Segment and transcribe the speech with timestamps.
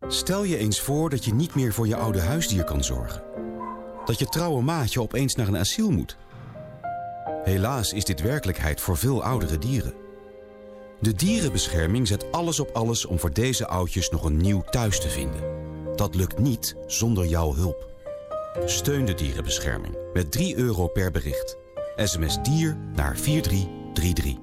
[0.00, 3.22] Stel je eens voor dat je niet meer voor je oude huisdier kan zorgen.
[4.04, 6.16] Dat je trouwe maatje opeens naar een asiel moet.
[7.42, 9.94] Helaas is dit werkelijkheid voor veel oudere dieren.
[11.00, 15.08] De dierenbescherming zet alles op alles om voor deze oudjes nog een nieuw thuis te
[15.08, 15.40] vinden.
[15.94, 17.94] Dat lukt niet zonder jouw hulp.
[18.64, 21.56] Steun de dierenbescherming met 3 euro per bericht.
[21.96, 24.34] SMS dier naar 4333.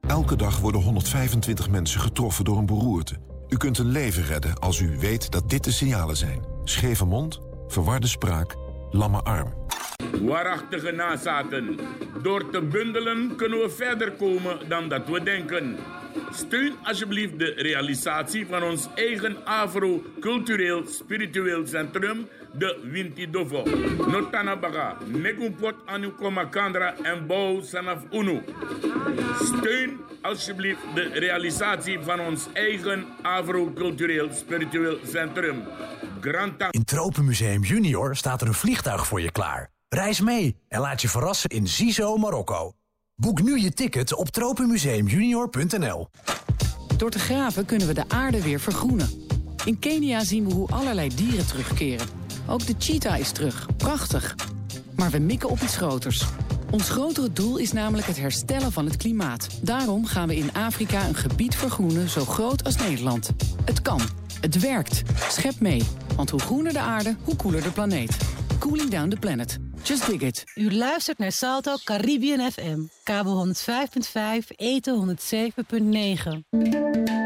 [0.00, 3.16] Elke dag worden 125 mensen getroffen door een beroerte.
[3.54, 6.44] U kunt een leven redden als u weet dat dit de signalen zijn.
[6.64, 8.54] Scheve mond, verwarde spraak,
[8.90, 9.52] lamme arm.
[10.20, 11.78] Waarachtige nazaten.
[12.22, 15.76] Door te bundelen kunnen we verder komen dan dat we denken.
[16.30, 23.62] Steun alsjeblieft de realisatie van ons eigen Afro-cultureel spiritueel centrum, de Winti Dovo.
[24.06, 28.42] Notanabaga, Megumpot anu Komakandra en Bouw Sanaf Unu.
[29.42, 35.62] Steun alsjeblieft de realisatie van ons eigen Afro-cultureel spiritueel centrum.
[36.20, 36.66] Granta.
[36.70, 39.70] In Tropenmuseum Junior staat er een vliegtuig voor je klaar.
[39.88, 42.72] Reis mee en laat je verrassen in Zizo, Marokko.
[43.16, 46.08] Boek nu je ticket op tropenmuseumjunior.nl.
[46.96, 49.08] Door te graven kunnen we de aarde weer vergroenen.
[49.64, 52.23] In Kenia zien we hoe allerlei dieren terugkeren.
[52.48, 53.66] Ook de cheetah is terug.
[53.76, 54.34] Prachtig.
[54.96, 56.24] Maar we mikken op iets groters.
[56.70, 59.48] Ons grotere doel is namelijk het herstellen van het klimaat.
[59.62, 63.30] Daarom gaan we in Afrika een gebied vergroenen zo groot als Nederland.
[63.64, 64.00] Het kan.
[64.40, 65.02] Het werkt.
[65.28, 65.82] Schep mee.
[66.16, 68.16] Want hoe groener de aarde, hoe koeler de planeet.
[68.58, 69.58] Cooling down the planet.
[69.82, 70.44] Just dig it.
[70.54, 72.78] U luistert naar Salto Caribbean FM.
[73.02, 75.16] Kabel 105.5, eten
[76.50, 77.23] 107.9.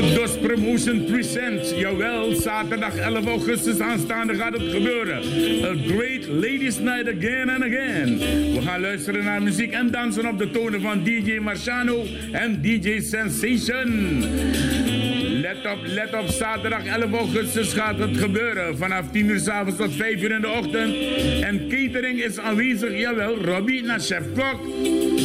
[0.00, 1.70] DOS Promotion Presents.
[1.70, 5.16] Jawel, zaterdag 11 augustus aanstaande gaat het gebeuren.
[5.64, 8.18] A Great Ladies Night Again and Again.
[8.54, 13.00] We gaan luisteren naar muziek en dansen op de tonen van DJ Marciano en DJ
[13.00, 15.17] Sensation.
[15.48, 18.76] Let op, let op, zaterdag 11 augustus gaat het gebeuren.
[18.76, 20.94] Vanaf 10 uur s avonds tot 5 uur in de ochtend.
[21.42, 24.60] En catering is aanwezig, jawel, Robbie naar chef kok.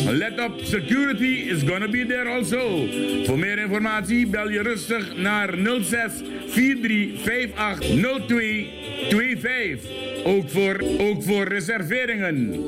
[0.10, 2.88] Let op, security is gonna be there also.
[3.26, 6.12] Voor meer informatie bel je rustig naar 06
[6.48, 10.24] 4358 0225.
[10.26, 12.66] Ook voor, ook voor reserveringen.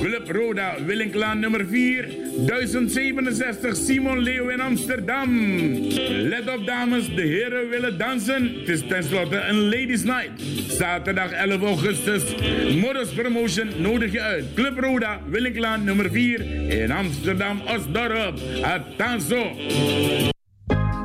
[0.00, 2.08] Club Roda, Willinklaan nummer 4,
[2.46, 5.28] 1067 Simon Leeuw in Amsterdam.
[6.08, 8.54] Let op dames, de heren willen dansen.
[8.58, 10.42] Het is tenslotte een ladies night.
[10.68, 12.22] Zaterdag 11 augustus.
[12.80, 14.44] Modus Promotion nodig je uit.
[14.54, 18.38] Club Roda, Willinklaan nummer 4 in Amsterdam, Osdorp.
[18.62, 19.56] Atanzo.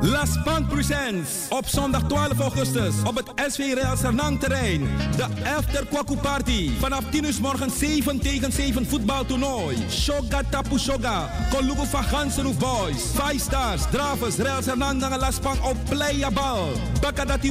[0.01, 0.29] Las
[0.69, 1.29] Presents.
[1.49, 4.87] Op zondag 12 augustus op het SV Sernang terrein.
[5.15, 5.25] De
[5.57, 6.71] After Kwaku Party.
[6.79, 9.77] Vanaf 10 uur s morgens 7 tegen 7 voetbaltoernooi.
[9.89, 11.29] Shoga Tapu Shoga.
[11.49, 13.03] Kolugu van Gansenhoef Boys.
[13.13, 13.81] Five Stars.
[13.91, 14.35] Dravers.
[14.35, 16.71] Real Sernang dan Las Pan op Playa Bal.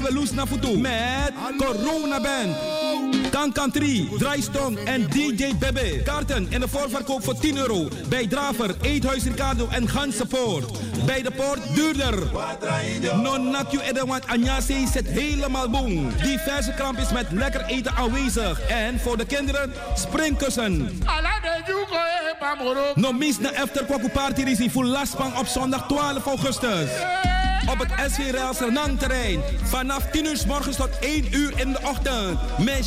[0.02, 3.23] Welus naar voet Met Corona Band.
[3.34, 6.02] Kankan 3, Draaistong en DJ Bebe.
[6.04, 7.88] Kaarten in de voorverkoop voor 10 euro.
[8.08, 10.78] Bij Draver, Eethuis Ricardo en Gansenpoort.
[11.06, 12.18] Bij de poort duurder.
[13.22, 16.12] Non nakju edawant anyase zit helemaal boom.
[16.22, 18.60] Diverse krampjes met lekker eten aanwezig.
[18.60, 21.02] En voor de kinderen springkussen.
[22.94, 26.90] No mis na after kwaku party voor Laspang op zondag 12 augustus.
[27.70, 29.40] Op het Real Sernang terrein.
[29.62, 32.38] Vanaf 10 uur s morgens tot 1 uur in de ochtend.
[32.64, 32.86] Met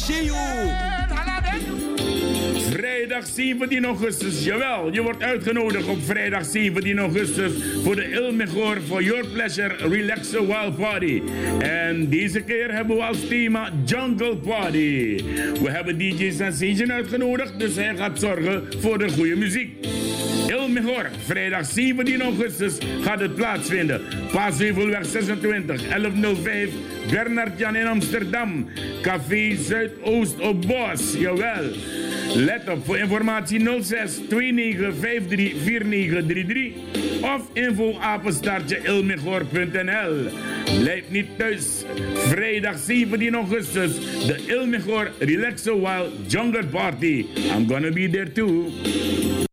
[2.69, 7.51] Vrijdag 17 augustus, jawel, je wordt uitgenodigd op vrijdag 17 augustus
[7.83, 11.21] voor de Il Mejor for Your Pleasure Relaxer Wild Party.
[11.59, 15.23] En deze keer hebben we als thema Jungle Party.
[15.63, 19.96] We hebben DJ Sensation uitgenodigd, dus hij gaat zorgen voor de goede muziek.
[20.69, 24.01] Mejor, vrijdag 17 augustus gaat het plaatsvinden.
[24.31, 26.69] Paasheuvelweg 26, 1105,
[27.11, 28.69] Bernard Jan in Amsterdam.
[29.01, 31.71] Café Zuidoost op Bos, jawel.
[32.35, 36.73] Let op voor informatie 06 29 53 4933
[37.21, 40.29] of info apenstaartje ilmegor.nl.
[40.79, 41.83] Blijf niet thuis.
[42.13, 43.95] Vrijdag 17 augustus,
[44.25, 47.25] de Ilmegor Relaxo Wild Jungle Party.
[47.55, 49.45] I'm gonna be there too.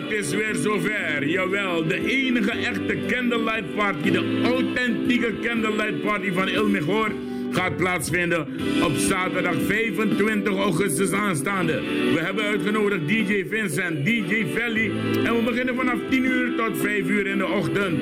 [0.00, 6.48] Het is weer zover, jawel, de enige echte candlelight party, de authentieke candlelight party van
[6.48, 7.12] Ilmegor
[7.50, 8.46] gaat plaatsvinden
[8.84, 11.80] op zaterdag 25 augustus aanstaande.
[12.14, 14.90] We hebben uitgenodigd DJ Vincent, DJ Valley
[15.24, 18.00] en we beginnen vanaf 10 uur tot 5 uur in de ochtend.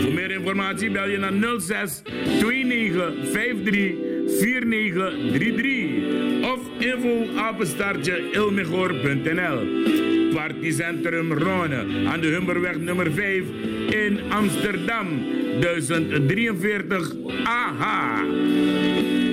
[0.00, 2.02] Voor meer informatie bel je naar 06
[2.40, 3.94] 29 53
[4.40, 5.93] 4933
[6.54, 9.58] of info apenstaartje ilmegor.nl
[10.34, 13.44] Partycentrum Rone aan de Humberweg nummer 5
[13.90, 15.06] in Amsterdam.
[15.60, 17.12] 1043
[17.44, 18.22] AH.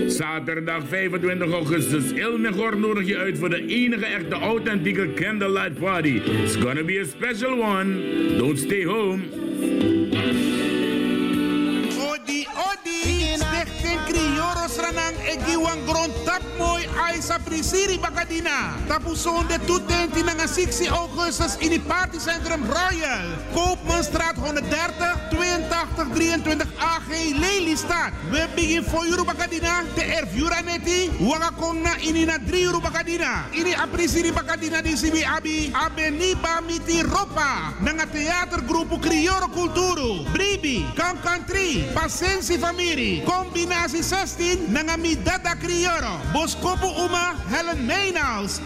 [0.08, 2.12] Zaterdag 25 augustus.
[2.12, 6.22] Ilmegor nodig je uit voor de enige echte authentieke candlelight party.
[6.44, 8.38] It's gonna be a special one.
[8.38, 10.01] Don't stay home.
[14.72, 18.76] Crioro Sranang Egiwan Grond Tap Mooi Aisa Prisiri Bakadina.
[18.88, 23.36] Tapu zonde toetenti na 6 augustus in het partycentrum Royal.
[23.54, 27.10] Koopmanstraat 130 82 23 AG
[27.40, 28.12] Lelystad.
[28.32, 29.84] We beginnen voor Euro Bakadina.
[29.96, 31.12] De Erfjura neti.
[31.20, 33.46] Wanga kong na inina 3 Euro Bakadina.
[33.52, 35.72] Ini aprisiri Bakadina di Sibi Abi.
[35.74, 37.74] Abeniba Miti Ropa.
[37.80, 40.24] Nanga theatergroepu Crioro Culturo.
[40.32, 40.86] Bribi.
[40.96, 41.84] Kan Country.
[41.94, 43.22] Pasensi Famiri.
[43.26, 44.61] Combinatie 16.
[44.70, 46.20] Nanga Midada Crioro.
[46.32, 47.36] Boskopu Uma.
[47.50, 48.62] Helen Meynals.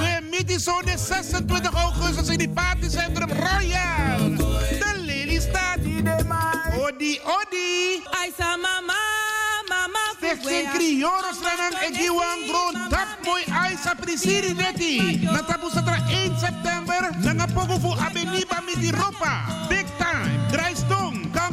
[0.00, 4.36] We meeten zo de 26 augustus in het partycentrum Royal.
[4.36, 5.78] De Lelystad.
[6.78, 8.02] Odi, odi.
[8.10, 9.02] Aisa mama,
[9.68, 10.04] mama.
[10.16, 15.20] Stichting Crioros Ranang Egiwan Gron Tap Mooi Aisa Prisiri Neti.
[15.22, 17.10] Natapu Satra 1 september.
[17.22, 19.34] Nanga pogo fu Abeniba Miti Ropa.
[19.68, 20.40] Big time.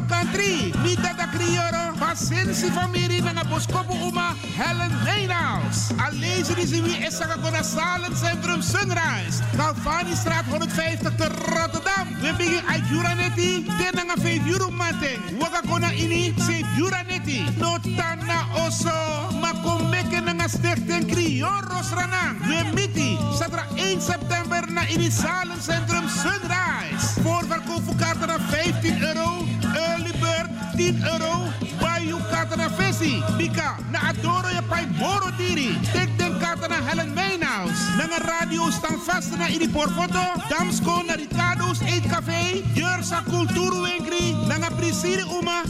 [0.08, 0.72] Country.
[0.82, 1.92] Mita da Crioro.
[1.98, 3.20] Pasensi Familie.
[3.22, 4.34] Nanga Boskopo Uma.
[4.56, 5.90] Helen Nijnaus.
[5.96, 9.42] Alleen die zien wie Essaga Kona Salen Centrum Sunrise.
[9.56, 12.06] Galvani Straat 150 te Rotterdam.
[12.20, 13.64] We beginnen uit Juranetti.
[13.78, 15.20] Ten nanga 5 euro mating.
[15.38, 17.44] Waka Kona ini 7 Juranetti.
[17.58, 18.98] Notana Oso.
[19.40, 22.40] Makomeke nanga stichting Crioros Ranang.
[22.48, 23.18] We miti.
[23.36, 27.20] Satra 1 september na ini Salen Centrum Sunrise.
[27.22, 29.44] Voorverkoop voor kaarten naar 15 euro.
[29.74, 31.32] Early bird 10 euro.
[31.80, 33.22] Bayou kaarten naar Vessi.
[33.36, 33.76] Bika.
[33.90, 35.78] Na Adoro je pai Moro Diri.
[35.92, 37.78] Tek den kaarten naar Helen Mijnhaus.
[37.96, 40.24] Nanga radio staan vast na ini porfoto.
[40.48, 42.62] Damsko na Ricardo's Eetcafé.
[42.74, 44.36] Jursa Kulturu Winkri.
[44.46, 45.62] Nanga Prisiri Uma.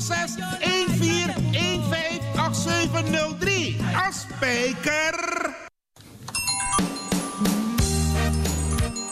[0.00, 1.45] 06 14 15
[2.96, 3.76] 8703.
[3.94, 5.54] Afspeker.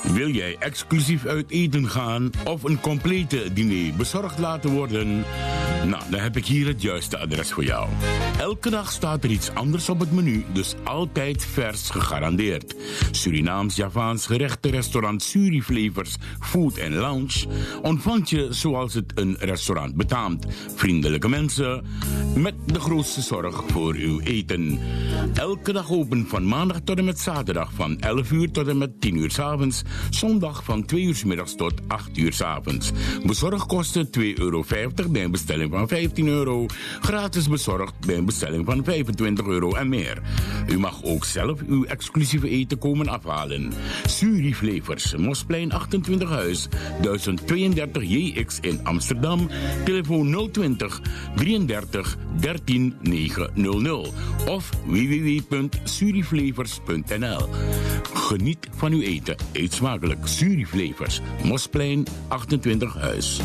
[0.03, 5.25] Wil jij exclusief uit eten gaan of een complete diner bezorgd laten worden?
[5.87, 7.89] Nou, dan heb ik hier het juiste adres voor jou.
[8.39, 12.75] Elke dag staat er iets anders op het menu, dus altijd vers gegarandeerd.
[13.11, 17.47] Surinaams-Javaans gerechten restaurant Suriflevers Food and Lounge
[17.83, 20.47] ontvangt je zoals het een restaurant betaamt.
[20.75, 21.85] Vriendelijke mensen
[22.37, 24.79] met de grootste zorg voor uw eten.
[25.35, 29.01] Elke dag open van maandag tot en met zaterdag van 11 uur tot en met
[29.01, 29.83] 10 uur s avonds.
[30.11, 32.93] Zondag van 2 uur s middags tot 8 uur s avonds.
[33.27, 34.65] Bezorgkosten 2,50 euro
[35.11, 36.67] bij bestelling van 15 euro.
[37.01, 40.23] Gratis bezorgd bij een bestelling van 25 euro en meer.
[40.69, 43.73] U mag ook zelf uw exclusieve eten komen afhalen.
[44.07, 46.69] Suriflevers, Mosplein 28 Huis,
[47.03, 49.49] 1032 JX in Amsterdam.
[49.85, 51.01] Telefoon 020
[51.35, 54.13] 33 13 900
[54.49, 57.49] of www.suriflevers.nl.
[58.15, 59.37] Geniet van uw eten.
[59.53, 60.27] Eet smakelijk.
[60.27, 63.41] Suriflevers, Mosplein 28 Huis.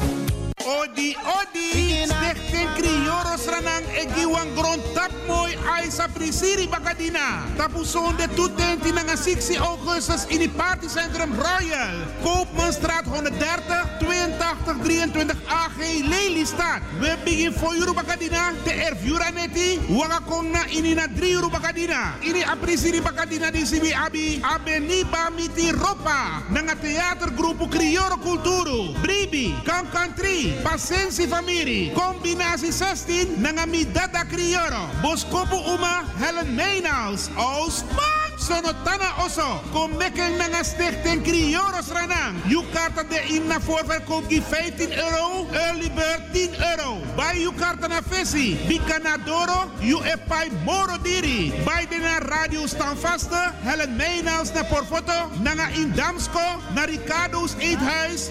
[0.70, 2.06] Odi, odi.
[2.06, 7.42] Stichting Crioros Ranang Egiwan Grond Tap Mooi Aisa Prisiri Bakadina.
[7.58, 12.06] Tapu zonde toetenti na 6 augustus in het partycentrum Royal.
[12.22, 16.82] Koopmanstraat 130 82 23 AG Lelystad.
[17.00, 18.52] We beginnen voor Euro Bakadina.
[18.64, 19.80] De Erfjura neti.
[19.88, 22.14] Wanga kong na inina 3 Euro Bakadina.
[22.22, 24.40] Ini aprisiri Bakadina di Sibi Abi.
[24.42, 26.46] Abeniba Miti Ropa.
[26.50, 28.94] Nanga theatergroepu Crioro Culturo.
[29.02, 29.54] Bribi.
[29.66, 30.59] Kan Country.
[30.64, 31.92] Pasensi Famiri.
[31.94, 33.38] Combinatie 16.
[33.38, 34.90] Nanga Midada Crioro.
[35.02, 36.04] Boskopu Uma.
[36.20, 37.30] Helen Meynals.
[37.36, 38.29] Ousma.
[38.40, 39.60] Sonotana Oso.
[39.72, 42.36] Kom mekken nanga stichting Crioros Ranang.
[42.48, 45.48] You karta de in na voorverkoop die 15 euro.
[45.52, 46.98] Early bird 10 euro.
[47.16, 48.58] Bij you karta na visie.
[48.68, 49.70] Bicanadoro.
[49.80, 51.54] You e pai moro diri.
[51.66, 53.52] Bij de na radio staan vaste.
[53.62, 55.30] Helen Meynals na porfoto.
[55.40, 56.60] Nanga in Damsko.
[56.76, 58.30] Na Ricardo's Eethuis.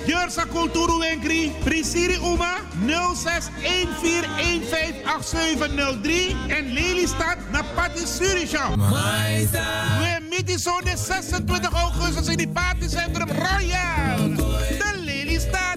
[0.52, 1.52] Kulturu Wenkri.
[1.64, 2.54] Prisiri Uma.
[3.14, 6.36] 06 14158703.
[6.48, 8.68] En Lelystad na Patti Surisha.
[9.98, 14.34] We meeten zo de 26 augustus in het partycentrum Royal.
[14.36, 15.76] De Lelystad.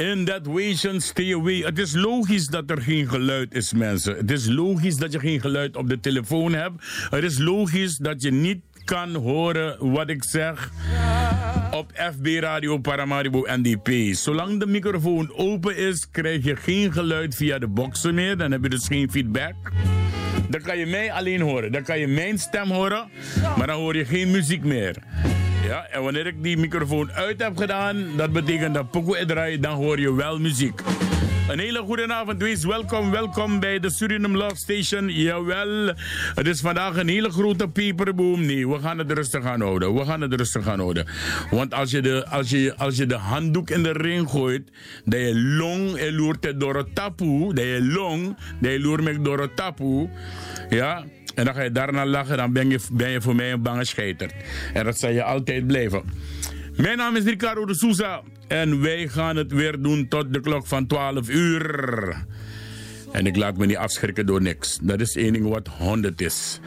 [0.00, 1.58] In that way, stay away.
[1.58, 4.16] Het is logisch dat er geen geluid is, mensen.
[4.16, 6.84] Het is logisch dat je geen geluid op de telefoon hebt.
[7.10, 10.70] Het is logisch dat je niet kan horen wat ik zeg
[11.70, 14.14] op FB Radio Paramaribo NDP.
[14.14, 18.36] Zolang de microfoon open is, krijg je geen geluid via de boxen meer.
[18.36, 19.54] Dan heb je dus geen feedback.
[20.48, 21.72] Dan kan je mij alleen horen.
[21.72, 23.08] Dan kan je mijn stem horen,
[23.56, 24.96] maar dan hoor je geen muziek meer.
[25.70, 29.74] Ja, en wanneer ik die microfoon uit heb gedaan, dat betekent dat Poco draait, dan
[29.74, 30.80] hoor je wel muziek.
[31.48, 35.08] Een hele goede avond, wees welkom, welkom bij de Suriname Love Station.
[35.08, 35.94] Jawel,
[36.34, 38.46] het is vandaag een hele grote peperboom.
[38.46, 39.94] Nee, we gaan het rustig aan houden.
[39.94, 41.06] We gaan het rustig aan houden.
[41.50, 44.70] Want als je de, als je, als je de handdoek in de ring gooit,
[45.04, 49.56] dat je long loert door het tapu, dat je long, dat je loert door het
[49.56, 50.08] tapu,
[50.68, 51.04] ja,
[51.40, 53.84] en dan ga je daarna lachen, dan ben je, ben je voor mij een bange
[53.84, 54.30] scheiter.
[54.72, 56.02] En dat zal je altijd blijven.
[56.76, 60.66] Mijn naam is Ricardo de Souza en wij gaan het weer doen tot de klok
[60.66, 62.14] van 12 uur.
[63.12, 64.78] En ik laat me niet afschrikken door niks.
[64.82, 66.60] Dat is één ding wat 100 is.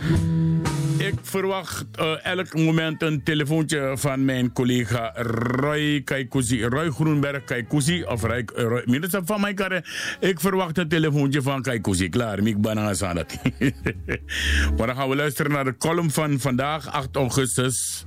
[1.04, 6.66] Ik verwacht uh, elk moment een telefoontje van mijn collega Roy Kaikousi.
[6.66, 8.04] Roy Groenberg Kaikousi.
[8.04, 9.86] Of Roy, Roy minister van mijn carrière.
[10.20, 12.10] Ik verwacht een telefoontje van Kaikousi.
[12.10, 13.16] Klaar, Miek Banana aan
[14.78, 18.06] maar dan gaan we luisteren naar de column van vandaag, 8 augustus.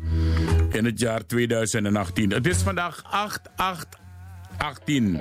[0.70, 2.32] In het jaar 2018.
[2.32, 3.86] Het is vandaag 8, 8,
[4.58, 5.20] 18.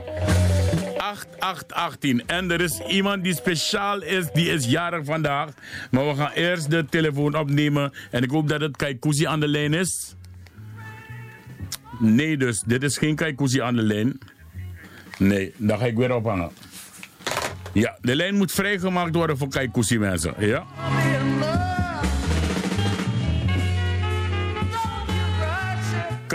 [0.97, 2.23] 8818.
[2.27, 5.49] En er is iemand die speciaal is, die is jarig vandaag.
[5.91, 7.93] Maar we gaan eerst de telefoon opnemen.
[8.11, 10.15] En ik hoop dat het Kaikousi aan de lijn is.
[11.99, 14.19] Nee, dus dit is geen Kaikousi aan de lijn.
[15.17, 16.51] Nee, dan ga ik weer ophangen.
[17.73, 20.33] Ja, de lijn moet vrijgemaakt worden voor Kaikousi mensen.
[20.37, 20.65] Ja?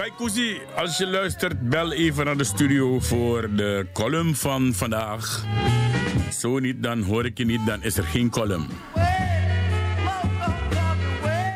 [0.00, 5.45] Kaikousi, als je luistert, bel even naar de studio voor de column van vandaag.
[6.38, 8.66] Zo niet, dan hoor ik je niet, dan is er geen column.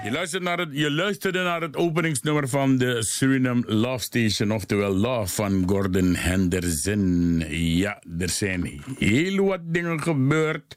[0.04, 5.62] Je, naar je luisterde naar het openingsnummer van de Suriname Love Station, oftewel Love van
[5.66, 7.44] Gordon Henderson.
[7.48, 10.76] Ja, er zijn heel wat dingen gebeurd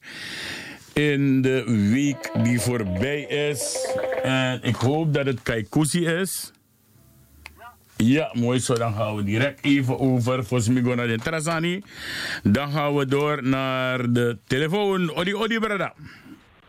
[0.94, 3.88] in de week die voorbij is.
[4.24, 6.52] En ik hoop dat het Kaikousi is.
[7.98, 8.74] Ja, mooi zo.
[8.74, 11.82] Dan gaan we direct even over voor Smigo naar de Trasani.
[12.44, 15.16] Dan gaan we door naar de telefoon.
[15.16, 15.94] Odi, odi, brada.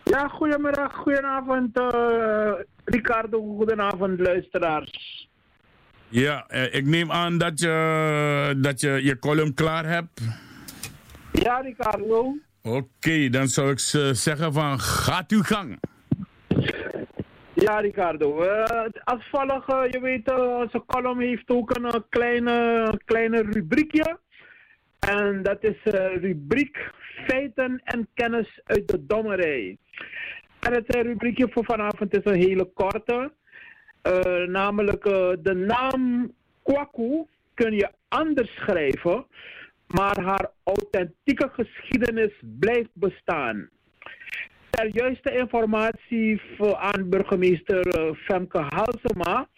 [0.05, 2.53] Ja, goedemiddag, goedenavond uh,
[2.85, 5.29] Ricardo, goedenavond luisteraars.
[6.09, 10.21] Ja, eh, ik neem aan dat je, dat je je column klaar hebt.
[11.33, 12.37] Ja, Ricardo.
[12.63, 13.79] Oké, okay, dan zou ik
[14.17, 15.79] zeggen van gaat uw gang.
[17.61, 18.45] Ja, Ricardo.
[19.05, 24.19] Volgt, uh, je weet, uh, onze column heeft ook een kleine, kleine rubriekje.
[24.99, 25.77] En dat is
[26.21, 26.91] rubriek
[27.27, 29.79] feiten en kennis uit de dommerij.
[30.61, 33.33] En het rubriekje voor vanavond is een hele korte.
[34.47, 35.03] namelijk
[35.43, 37.25] de naam Kwaku
[37.55, 39.27] kun je anders schrijven,
[39.87, 43.69] maar haar authentieke geschiedenis blijft bestaan
[44.71, 46.41] ter juiste informatie
[46.77, 49.49] aan burgemeester Femke Halsema.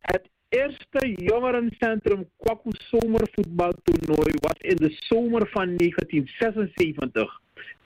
[0.00, 7.40] Het eerste jongerencentrum Kwaku zomervoetbaltoernooi was in de zomer van 1976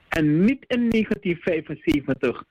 [0.08, 2.44] en niet in 1975.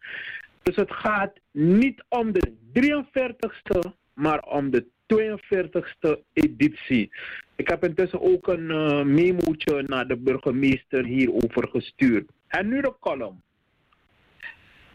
[0.63, 3.79] Dus het gaat niet om de 43ste,
[4.13, 7.11] maar om de 42ste editie.
[7.55, 12.29] Ik heb intussen ook een uh, naar de burgemeester hierover gestuurd.
[12.47, 13.41] En nu de column.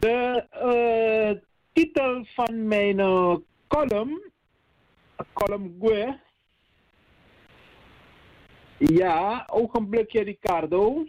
[0.03, 1.41] De uh,
[1.73, 3.35] titel van mijn uh,
[3.67, 4.31] column,
[5.33, 6.19] column Gue.
[8.77, 11.05] Ja, ogenblikje Ricardo.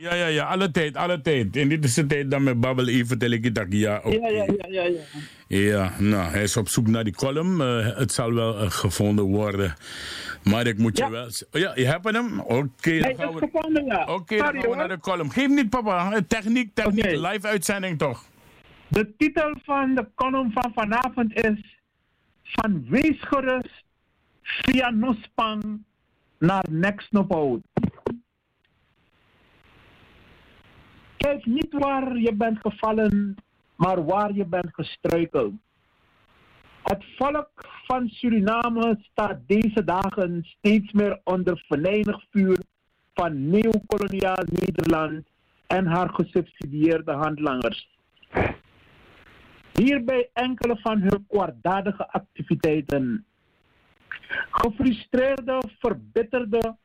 [0.00, 1.56] Ja, ja, ja, alle tijd, alle tijd.
[1.56, 4.28] En dit is de tijd dat mijn babbel even vertel ik dat ja, ja, ja,
[4.28, 5.00] ja, ja, ja.
[5.46, 7.60] Ja, nou, hij is op zoek naar die column.
[7.60, 9.74] Uh, het zal wel uh, gevonden worden.
[10.44, 11.06] Maar ik moet ja.
[11.06, 11.24] je wel...
[11.24, 12.40] Oh, ja, je hebt hem?
[12.40, 13.38] Oké, okay, dan gaan we...
[13.38, 14.02] gevonden, ja.
[14.02, 15.30] Oké, okay, dan gaan we naar de column.
[15.30, 16.20] Geef niet, papa.
[16.28, 17.32] Techniek, techniek, okay.
[17.32, 18.24] live uitzending toch?
[18.88, 21.76] De titel van de column van vanavond is...
[22.42, 23.84] Van wees gerust
[24.42, 25.82] via Nospang
[26.38, 27.60] naar Next Nopout.
[31.28, 33.36] Kijk niet waar je bent gevallen,
[33.76, 35.52] maar waar je bent gestruikeld.
[36.82, 37.50] Het volk
[37.86, 42.58] van Suriname staat deze dagen steeds meer onder venijnig vuur
[43.14, 45.26] van neocoloniaal Nederland
[45.66, 47.88] en haar gesubsidieerde handlangers.
[49.72, 53.24] Hierbij enkele van hun kwaadaardige activiteiten.
[54.50, 56.76] Gefrustreerde, verbitterde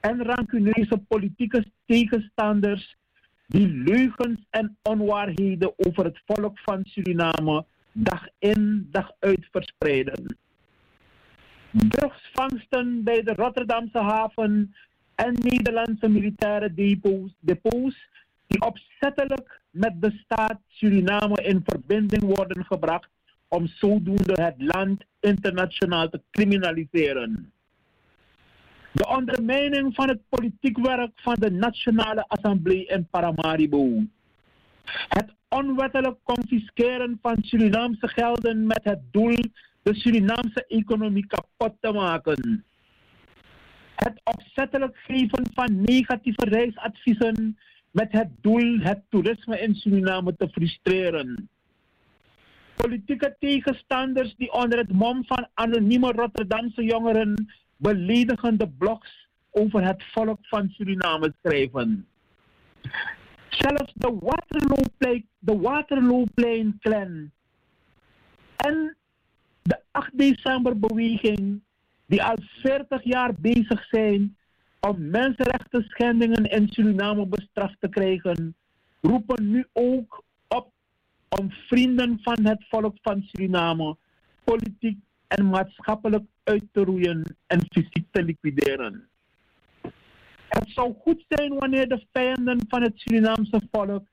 [0.00, 3.00] en rancuneuze politieke tegenstanders
[3.52, 10.36] die leugens en onwaarheden over het volk van Suriname dag in dag uit verspreiden.
[11.70, 14.74] Drugsvangsten bij de Rotterdamse haven
[15.14, 18.08] en Nederlandse militaire depots, depots
[18.46, 23.08] die opzettelijk met de staat Suriname in verbinding worden gebracht
[23.48, 27.52] om zodoende het land internationaal te criminaliseren.
[28.92, 34.02] De ondermijning van het politiek werk van de Nationale Assemblée in Paramaribo.
[35.08, 39.36] Het onwettelijk confisceren van Surinaamse gelden met het doel
[39.82, 42.64] de Surinaamse economie kapot te maken.
[43.96, 47.58] Het opzettelijk geven van negatieve reisadviezen
[47.90, 51.48] met het doel het toerisme in Suriname te frustreren.
[52.76, 57.52] Politieke tegenstanders die onder het mom van anonieme Rotterdamse jongeren
[57.82, 62.06] beledigende blogs over het volk van Suriname schrijven.
[63.48, 67.30] Zelfs de Waterloo-plein, de clan
[68.56, 68.96] en
[69.62, 71.60] de 8 december beweging
[72.06, 74.36] die al 40 jaar bezig zijn
[74.80, 78.54] om mensenrechten schendingen in Suriname bestraft te krijgen,
[79.00, 80.72] roepen nu ook op
[81.28, 83.96] om vrienden van het volk van Suriname
[84.44, 89.08] politiek en maatschappelijk uit te roeien en fysiek te liquideren.
[90.48, 94.06] Het zou goed zijn wanneer de vijanden van het Surinaamse volk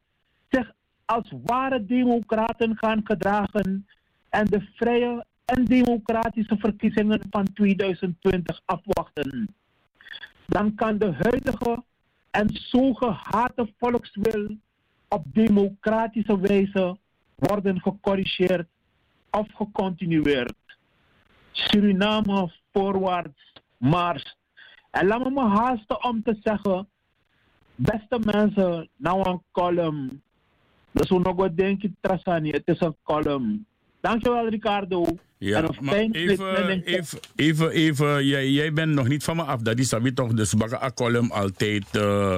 [0.50, 0.72] zich
[1.06, 3.88] als ware democraten gaan gedragen
[4.30, 9.56] en de vrije en democratische verkiezingen van 2020 afwachten.
[10.46, 11.84] Dan kan de huidige
[12.32, 14.58] en zo gehate volkswil
[15.08, 16.98] op democratische wijze
[17.36, 18.68] worden gecorrigeerd
[19.32, 20.69] of gecontinueerd.
[21.68, 24.38] Suriname voorwaarts mars.
[24.92, 26.88] En laat me me haasten om te zeggen,
[27.76, 30.22] beste mensen, nou een column.
[30.92, 33.66] Dus we nog wat denken, Trasani, het is een column.
[34.02, 35.06] Dankjewel Ricardo.
[35.40, 39.62] Ja, maar even, even, even, even jij, jij bent nog niet van me af.
[39.62, 42.36] Dat is dat toch, dus baga column altijd, uh,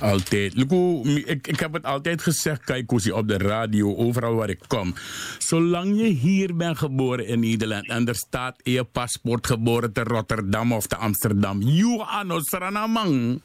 [0.00, 0.54] altijd.
[0.54, 4.60] Luku, ik, ik heb het altijd gezegd, kijk hoe op de radio, overal waar ik
[4.66, 4.94] kom.
[5.38, 10.02] Zolang je hier bent geboren in Nederland en er staat in je paspoort geboren te
[10.02, 12.04] Rotterdam of te Amsterdam, you
[12.40, 13.40] sranamang.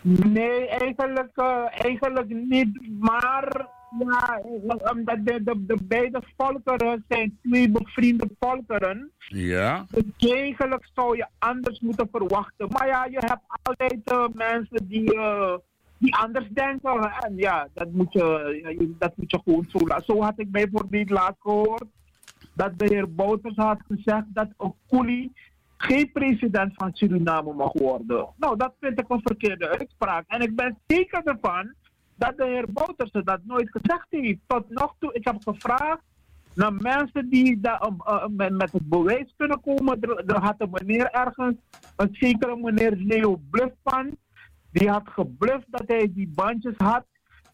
[0.00, 3.66] Nee, eigenlijk, uh, eigenlijk niet, maar
[3.98, 4.40] ja,
[4.90, 9.10] omdat de, de, de beide volkeren zijn twee bevriende volkeren.
[9.28, 9.86] Ja.
[9.90, 12.68] Dus eigenlijk zou je anders moeten verwachten.
[12.68, 15.54] Maar ja, je hebt altijd uh, mensen die, uh,
[15.98, 17.12] die anders denken.
[17.20, 20.04] En ja, dat moet je, dat moet je gewoon zo laten.
[20.04, 21.84] Zo had ik bijvoorbeeld laatst gehoord
[22.54, 25.32] dat de heer Bouters had gezegd dat een koelie
[25.76, 28.28] geen president van Suriname mag worden.
[28.36, 30.24] Nou, dat vind ik een verkeerde uitspraak.
[30.26, 31.74] En ik ben zeker ervan
[32.24, 34.38] dat de heer Bouterse dat nooit gezegd heeft.
[34.46, 36.02] Tot nog toe, ik heb gevraagd
[36.54, 40.00] naar mensen die daar, uh, met, het bewijs kunnen komen.
[40.00, 41.56] Er, had een meneer ergens,
[41.96, 44.16] een zekere meneer Leo Bluffpan,
[44.70, 47.04] die had gebluft dat hij die bandjes had.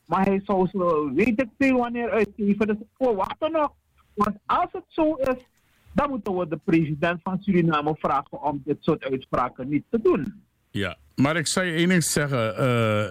[0.06, 2.66] Maar hij zou ze weet ik veel wanneer uitgeven.
[2.66, 3.72] Dus we wachten nog.
[4.14, 5.48] Want als het zo is
[5.92, 10.42] dan moeten we de president van Suriname vragen om dit soort uitspraken niet te doen.
[10.70, 12.56] Ja, maar ik zou je één ding zeggen.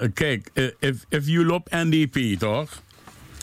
[0.02, 2.82] eh, kijk, eh, if, if you loopt NDP, toch?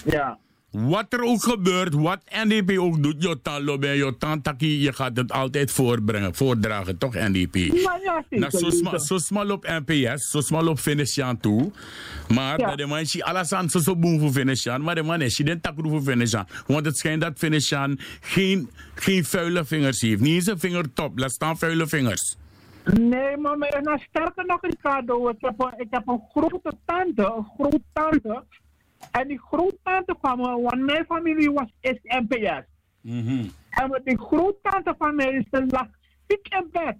[0.05, 0.39] Ja.
[0.71, 5.33] Wat er ook gebeurt, wat NDP ook doet, Jotan Lobe, Jotan Taki, je gaat het
[5.33, 7.55] altijd voorbrengen, voordragen, toch NDP?
[7.55, 8.39] Ja, ja, zeker.
[8.39, 11.71] Nou, Sosma, Sosma op NPS, Sosma op Venetiaan toe.
[12.29, 12.77] Maar Ja.
[12.77, 14.33] de man is alles aan zo boem voor
[14.83, 16.47] maar de man is niet takru voor Venetiaan.
[16.67, 20.21] Want het schijnt dat Venetiaan geen, geen vuile vingers heeft.
[20.21, 22.37] Niet eens een vingertop, laat staan vuile vingers.
[22.95, 27.23] Nee, maar maar- nou, sterker nog, Ricardo, ik heb, een, ik heb een grote tante,
[27.37, 28.45] een groot tante.
[29.11, 32.65] En die groottante van me, want mijn familie was is NPS.
[33.71, 35.87] En met die groottante van mij is lag
[36.27, 36.97] ziek in bed.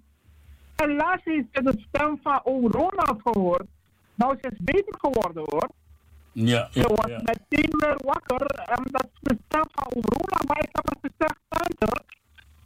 [0.75, 3.65] En laatst heeft ze de stem van oom Ronald gehoord.
[4.15, 5.69] Nou, ze is beter geworden hoor.
[6.31, 10.47] Ja, Ze was meteen weer wakker en dat is de stem van oom Ronald.
[10.47, 12.03] Maar ik heb haar gezegd, tante,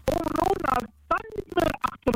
[0.06, 2.14] oom Ronald kan niet meer achter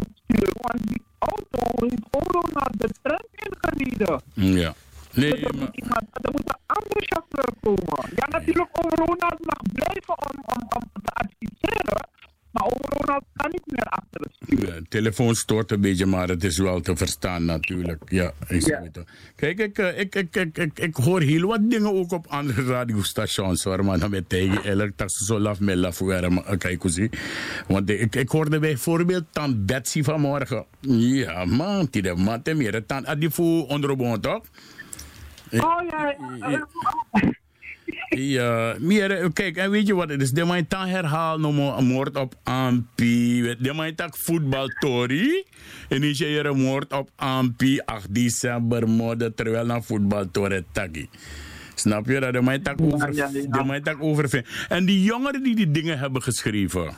[0.65, 4.21] Want die auto heeft oom Ronald de tram ingereden.
[4.33, 4.73] Ja.
[5.13, 8.09] Nee, Dus er, moet iemand, er moet een andere chauffeur komen.
[8.15, 12.07] Ja, natuurlijk, Ronald mag blijven om, om, om te adviseren.
[12.55, 14.65] Maar Ronald kan niet meer achter het stuur.
[14.65, 18.03] De telefoon stoort een beetje, maar het is wel te verstaan natuurlijk.
[18.07, 19.03] Ja, ik zeg het.
[19.35, 22.63] Kijk, ik, eh, ik, ik, ik, ik, ik hoor heel wat dingen ook op andere
[22.63, 26.57] radiostations hoor, maar dan tegen elk dat ze zo laf met laf waren, maar eh,
[26.57, 27.09] kijk hoe zie.
[27.67, 30.65] Want ik, ik hoorde bijvoorbeeld Tant Betsy vanmorgen.
[30.79, 32.85] Ja man, die de man te meer.
[32.85, 34.41] Tant Adifu onderbond toch?
[35.51, 36.15] Oh ja,
[36.49, 36.67] Ja,
[38.79, 40.31] meer, eh, kijk, en weet je wat het is?
[40.31, 43.55] De mijn herhaal nog maar een moord op Ampi.
[43.59, 45.43] De mijn tak voetbaltori.
[45.89, 51.09] En is je een moord op Ampi 8 december moorden terwijl naar voetbaltori taki.
[51.75, 52.33] Snap je dat?
[52.33, 53.41] De mijn tak over, ja, ja.
[53.59, 54.45] de mijn tak over.
[54.69, 56.93] En die jongeren die die dingen hebben geschreven.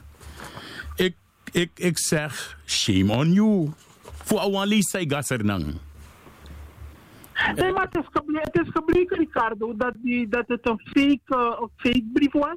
[0.95, 1.15] Ik,
[1.51, 3.69] ik, ik zeg, shame on you.
[4.23, 5.65] Voor Awali say gasernang.
[7.55, 11.19] Nee, maar het is, gebleken, het is gebleken, Ricardo, dat, die, dat het een fake,
[11.25, 12.55] eh, een fake brief was.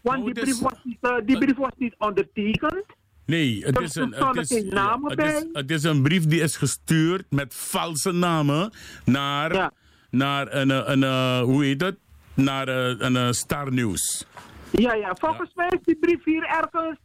[0.00, 2.84] Want Nou, die, is- brief was niet, eh, die brief was niet ondertekend.
[3.26, 6.56] Nee, het is, een, het, is, namen het, is, het is een brief die is
[6.56, 8.70] gestuurd met valse namen
[9.04, 9.70] naar,
[10.10, 11.96] naar een, eh, een, hoe heet het?
[12.34, 14.26] Naar een eh, Star News.
[14.70, 16.98] Ja, ja, volgens mij is die brief hier ergens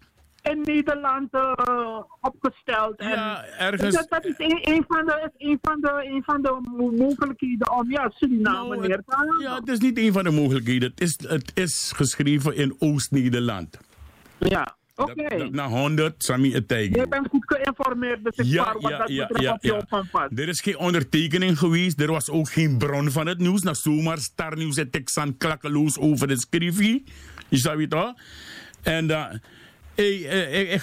[0.44, 2.96] in Nederland eh, opgesteld.
[2.98, 6.42] En Ja, ergens- Dat, dat is een, een, van de, een, van de, een van
[6.42, 9.40] de mo- mogelijkheden om ja, Suriname Nou, neer te halen.
[9.42, 10.90] ja, het is niet een van de mogelijkheden.
[10.90, 13.78] Het is, het is geschreven in Oost-Nederland.
[14.38, 15.38] Ja, oké.
[15.38, 16.90] Dat naar 100, Sami Etegi.
[17.00, 20.30] Je bent goed geïnformeerd, dus ik Ja, waar wat ja, dat ja, betreft ja, van.
[20.38, 22.02] Er is geen ondertekening geweest.
[22.02, 23.62] Er was ook geen bron van het nieuws.
[23.62, 27.04] Nou, zomaar Star News en Texan klakkeloos over de schriftje.
[27.48, 28.14] Je zou het toch?
[28.82, 29.26] En, eh,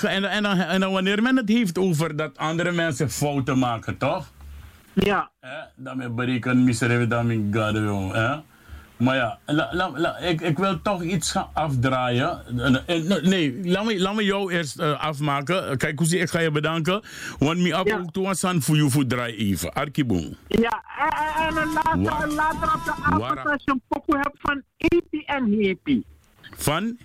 [0.05, 3.97] en, en, dan- en dan wanneer men het heeft over dat andere mensen fouten maken,
[3.97, 4.33] toch?
[4.93, 5.31] Ja.
[5.41, 5.51] Eh,
[6.11, 6.65] berekenen,
[7.27, 8.39] mijn god, eh?
[8.97, 12.41] Maar ja, la, la, la- ik, ik wil toch iets gaan afdraaien.
[12.87, 15.77] Eh, eh, Nee, laat me, laat me jou eerst eh, afmaken.
[15.77, 17.03] Kijk, hoe ik ga je bedanken.
[17.39, 19.73] Want me af ook toe aan voor je voor draai even.
[19.73, 20.37] Arkiboom.
[20.49, 20.83] Ja,
[21.39, 24.63] en, en, en later, en later op de avond als je een pokoe hebt van
[24.79, 26.03] AP en Happy.
[26.57, 26.99] Van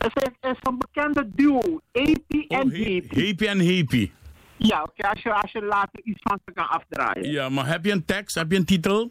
[0.00, 3.02] Het is, is een bekende duo, AP en Happy.
[3.08, 4.10] Happy en Happy.
[4.56, 7.30] Ja, oké, als, je, als je later iets van ze kan afdraaien.
[7.30, 8.34] Ja, maar heb je een tekst?
[8.34, 9.08] Heb je een titel?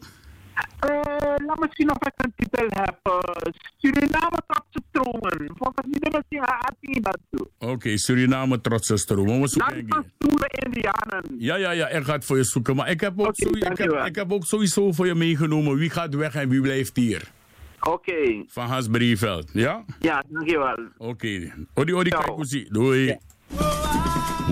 [0.80, 0.90] Eh,
[1.46, 2.98] laat me zien of ik een titel heb.
[3.02, 5.52] Eh, Suriname trotse stromen.
[5.56, 7.48] Volgens mij dat je happy dat doet.
[7.58, 9.40] Oké, Suriname trotse stroom.
[9.40, 11.24] We zoeken Land van stoere indianen.
[11.38, 12.76] Ja, ja, ja, ik ga het voor je zoeken.
[12.76, 15.90] Maar ik heb ook, sowieso, ik heb, ik heb ook sowieso voor je meegenomen wie
[15.90, 17.30] gaat weg en wie blijft hier.
[17.80, 18.44] Oké.
[18.46, 19.84] Van Hans Brieveld, ja?
[20.00, 20.76] Ja, dankjewel.
[20.98, 21.52] Oké.
[21.74, 22.68] Odi, odi, kijk hoe zie.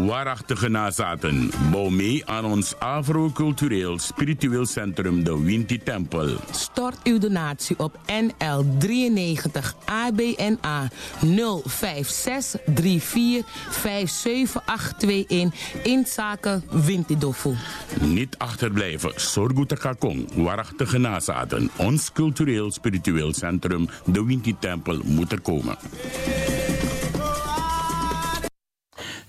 [0.06, 1.50] Waarachtige nazaten.
[1.70, 6.36] Bouw mee aan ons Afro-cultureel spiritueel centrum, de Winti Tempel.
[6.50, 10.88] Stort uw donatie op NL 93 ABNA
[11.20, 17.54] 056 34 57821 in zaken Wintidofu.
[18.00, 19.12] Niet achterblijven.
[19.14, 20.28] Sorguta Kakong.
[20.34, 21.70] Waarachtige nazaten.
[21.76, 25.76] Ons cultureel spiritueel centrum, de Winti Tempel, moet er komen.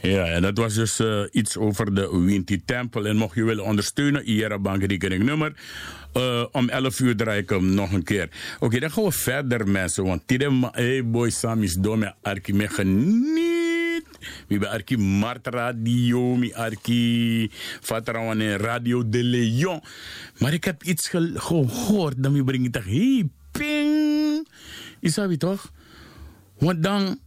[0.02, 3.06] Ja, en dat was dus eh, iets over de Winti Tempel.
[3.06, 5.54] En mocht je willen ondersteunen, IRA bankrekeningnummer.
[6.14, 8.30] eh om 11 uur draai ik hem nog een keer.
[8.60, 10.04] Oké, dan gaan we verder, mensen.
[10.04, 10.38] Want die
[10.72, 14.04] hey boy Samis dome arki me geniet.
[14.20, 17.50] We hebben arki Mart Radio, mi arki
[17.82, 19.82] Vatrawane Radio de Leon.
[20.38, 22.86] Maar ik heb iets ge- gehoord, dan breng ik toch,
[23.52, 24.48] ping.
[25.00, 25.72] Is dat wie toch?
[26.58, 27.20] Want dan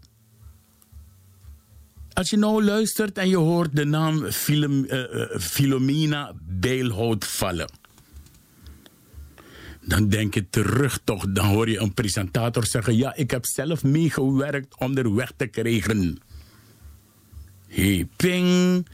[2.14, 4.86] als je nou luistert en je hoort de naam Philom,
[6.10, 7.70] uh, Beelhout vallen.
[9.80, 13.82] Dan denk je terug toch, dan hoor je een presentator zeggen: Ja, ik heb zelf
[13.82, 16.18] meegewerkt om er weg te krijgen.
[17.68, 18.86] Hey, ping.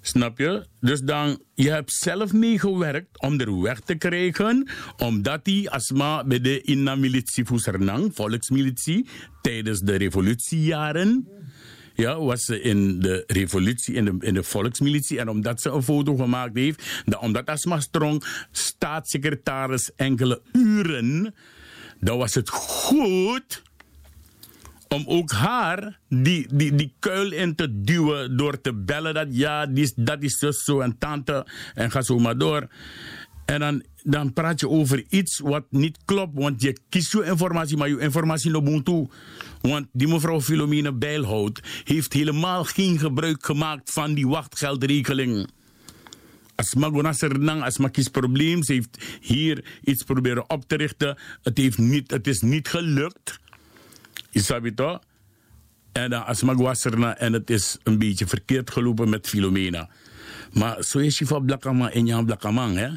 [0.00, 0.66] Snap je?
[0.80, 6.40] Dus dan, je hebt zelf meegewerkt om er weg te krijgen, omdat hij asma bij
[6.40, 9.06] de inna militie Fusernang, volksmilitie,
[9.42, 11.28] tijdens de revolutiejaren,
[12.02, 15.82] ja, was ze in de revolutie, in de, in de volksmilitie, en omdat ze een
[15.82, 21.34] foto gemaakt heeft, dat omdat Asma Strong staatssecretaris enkele uren,
[22.00, 23.62] dan was het goed
[24.88, 29.66] om ook haar die, die, die kuil in te duwen door te bellen dat ja,
[29.66, 32.68] die, dat is zus zo en tante en ga zo maar door.
[33.44, 37.76] En dan, dan praat je over iets wat niet klopt, want je kiest je informatie,
[37.76, 39.08] maar je informatie moet toe.
[39.60, 45.48] Want die mevrouw Filomene Bijlhout heeft helemaal geen gebruik gemaakt van die wachtgeldregeling.
[46.54, 51.18] Als Magonasernang, als Makis probleem, ze heeft hier iets proberen op te richten.
[51.42, 53.38] Het, heeft niet, het is niet gelukt.
[54.30, 54.98] Isabito.
[55.92, 59.88] En dan als Magwasserna en het is een beetje verkeerd gelopen met Filomena.
[60.52, 62.88] Maar zo is je van Blakama en Jan Blakamang, hè?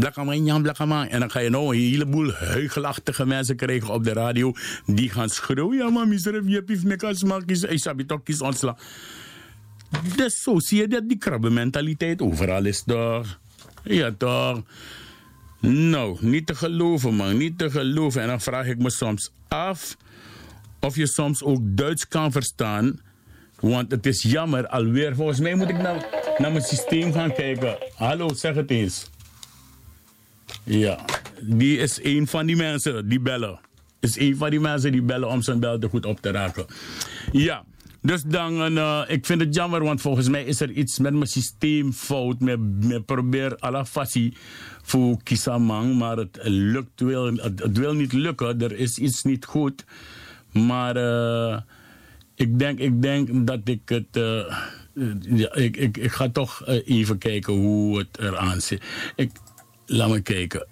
[0.00, 1.10] Jan Blakamang.
[1.10, 4.52] En dan ga je nou een heleboel huigelachtige mensen krijgen op de radio.
[4.86, 5.76] Die gaan schreeuwen.
[5.76, 7.64] Ja, maar miseref, je hebt mekas makis.
[7.64, 8.76] Isabito kies ontslag.
[10.16, 13.38] Dus zo zie je dat die krabbenmentaliteit overal is, toch?
[13.84, 14.62] Ja, toch?
[15.60, 17.36] Nou, niet te geloven, man.
[17.36, 18.22] Niet te geloven.
[18.22, 19.96] En dan vraag ik me soms af
[20.80, 23.00] of je soms ook Duits kan verstaan.
[23.60, 25.14] Want het is jammer alweer.
[25.14, 26.06] Volgens mij moet ik naar,
[26.38, 27.78] naar mijn systeem gaan kijken.
[27.94, 29.10] Hallo, zeg het eens.
[30.64, 31.04] Ja,
[31.40, 33.58] die is een van die mensen die bellen.
[34.00, 36.66] Is een van die mensen die bellen om zijn bel goed op te raken.
[37.32, 37.64] Ja,
[38.02, 41.26] dus dan, uh, ik vind het jammer, want volgens mij is er iets met mijn
[41.26, 42.40] systeem fout.
[42.40, 44.36] Met probeer alle fasie
[44.82, 48.60] voor Kisamang, maar het lukt wel, het, wil niet lukken.
[48.60, 49.84] Er is iets niet goed.
[50.52, 51.60] Maar uh,
[52.34, 54.16] ik, denk, ik denk dat ik het.
[54.16, 54.56] Uh,
[55.20, 58.82] ja, ik, ik, ik ga toch even kijken hoe het eraan zit.
[59.16, 59.30] Ik,
[59.88, 60.66] laat me kijken.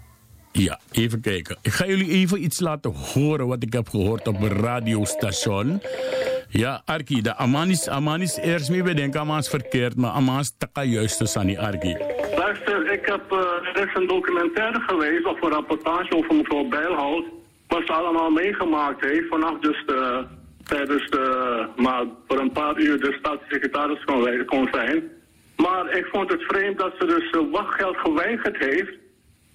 [0.52, 1.56] Ja, even kijken.
[1.62, 5.82] Ik ga jullie even iets laten horen wat ik heb gehoord op een radiostation.
[6.48, 11.36] Ja, Arki, de Amanis, Amanis eerst mee bedenken, Amanis verkeerd, maar Amanis taka juist dus
[11.36, 11.96] aan die Arki.
[12.36, 13.38] Luister, ik heb, uh,
[13.74, 17.24] er is een documentaire geweest, of een rapportage over mevrouw Bijlhout
[17.68, 20.24] wat ze allemaal meegemaakt heeft vanaf dus de,
[20.64, 24.04] tijdens de, maar voor een paar uur de staatssecretaris
[24.44, 25.02] kon, zijn.
[25.56, 28.94] Maar ik vond het vreemd dat ze dus wachtgeld geweigerd heeft.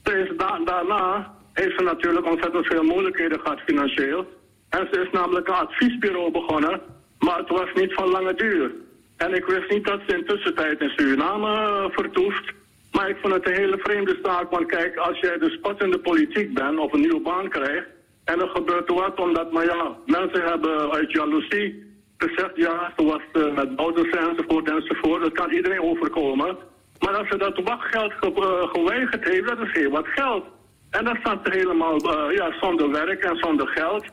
[0.03, 0.31] Dus
[0.65, 4.25] daarna heeft ze natuurlijk ontzettend veel moeilijkheden gehad financieel.
[4.69, 6.81] En ze is namelijk een adviesbureau begonnen,
[7.19, 8.71] maar het was niet van lange duur.
[9.17, 12.53] En ik wist niet dat ze in tussentijd in Suriname uh, vertoeft.
[12.91, 15.91] Maar ik vond het een hele vreemde zaak, want kijk, als jij dus pas in
[15.91, 17.87] de politiek bent of een nieuwe baan krijgt,
[18.23, 21.83] en er gebeurt wat, omdat, maar ja, mensen hebben uit jaloezie
[22.17, 26.57] gezegd, ja, zoals uh, met ouders enzovoort enzovoort, dat kan iedereen overkomen.
[27.01, 30.45] Maar als ze dat wachtgeld ge uh, geweigerd heeft, dat is heel wat geld.
[30.89, 34.05] En dan staat ze helemaal uh, ja, zonder werk en zonder geld.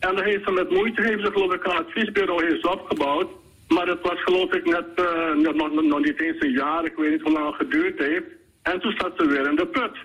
[0.00, 3.28] En dan heeft ze met moeite, heeft ze geloof ik een adviesbureau heeft opgebouwd.
[3.68, 4.86] Maar het was geloof ik net
[5.56, 8.26] nog, nog niet eens een jaar, ik weet niet hoe lang het geduurd heeft.
[8.62, 9.96] En toen zat ze weer in de put.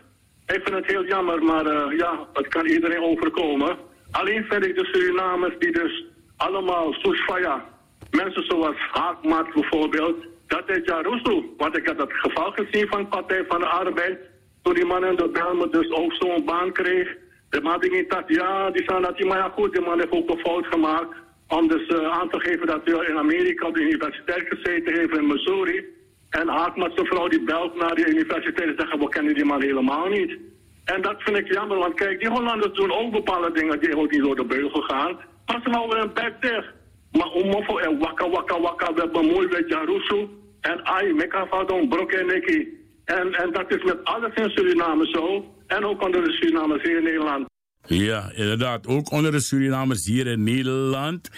[0.55, 3.77] Ik vind het heel jammer, maar ja, het kan iedereen overkomen.
[4.11, 6.05] Alleen vind ik de Surinamers die dus
[6.37, 7.65] allemaal Soesfaya,
[8.11, 10.15] mensen zoals Haakmaat bijvoorbeeld,
[10.51, 11.35] dat is Jarusu.
[11.57, 14.19] Want ik heb dat geval gezien van Partij van de Arbeid.
[14.61, 17.07] Toen die man in de Belme dus ook zo'n baan kreeg.
[17.49, 20.11] De man die dacht, ja, die zei dat hij, maar ja goed, die man heeft
[20.11, 21.13] ook een fout gemaakt.
[21.47, 25.17] Om dus uh, aan te geven dat hij in Amerika op de universiteit gezeten heeft
[25.17, 25.85] in Missouri.
[26.29, 30.07] En zijn vrouw, die belt naar de universiteit en zegt, we kennen die man helemaal
[30.07, 30.37] niet.
[30.85, 34.11] En dat vind ik jammer, want kijk, die Hollanders doen ook bepaalde dingen die ook
[34.11, 35.17] niet door de beugel gaan.
[35.45, 36.69] Maar ze houden een bek dicht.
[37.11, 40.27] Maar Omofo en wakka wakka wakka, we hebben mooi met Jarusu.
[40.61, 42.29] En ai, mekafadon, brok en.
[43.05, 45.55] En, en dat is met alles in Suriname zo.
[45.67, 47.49] En ook onder de Surinamers hier in Nederland.
[47.85, 48.87] Ja, inderdaad.
[48.87, 51.29] Ook onder de Surinamers hier in Nederland.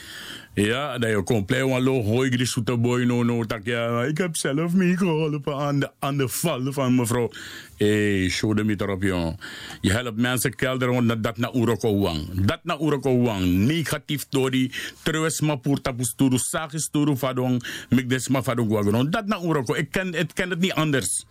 [0.56, 2.30] Ja, dat je compleet een lo gooi
[2.64, 4.04] de boy no no tak ja.
[4.04, 7.30] Ik heb zelf meegeholpen aan de, aan de val van mevrouw.
[7.78, 9.38] Hé, hey, show de erop jongen.
[9.82, 12.46] Je helpt mensen kelderen dat dat na Uroko wang.
[12.46, 13.44] Dat na Uroko wang.
[13.46, 19.10] Negatief door die trouwens ma purta pusturu sagis turu fadong mikdes ma fadong wagon.
[19.10, 19.76] Dat na Uroko.
[19.76, 21.26] Ik ken, ik ken het niet anders.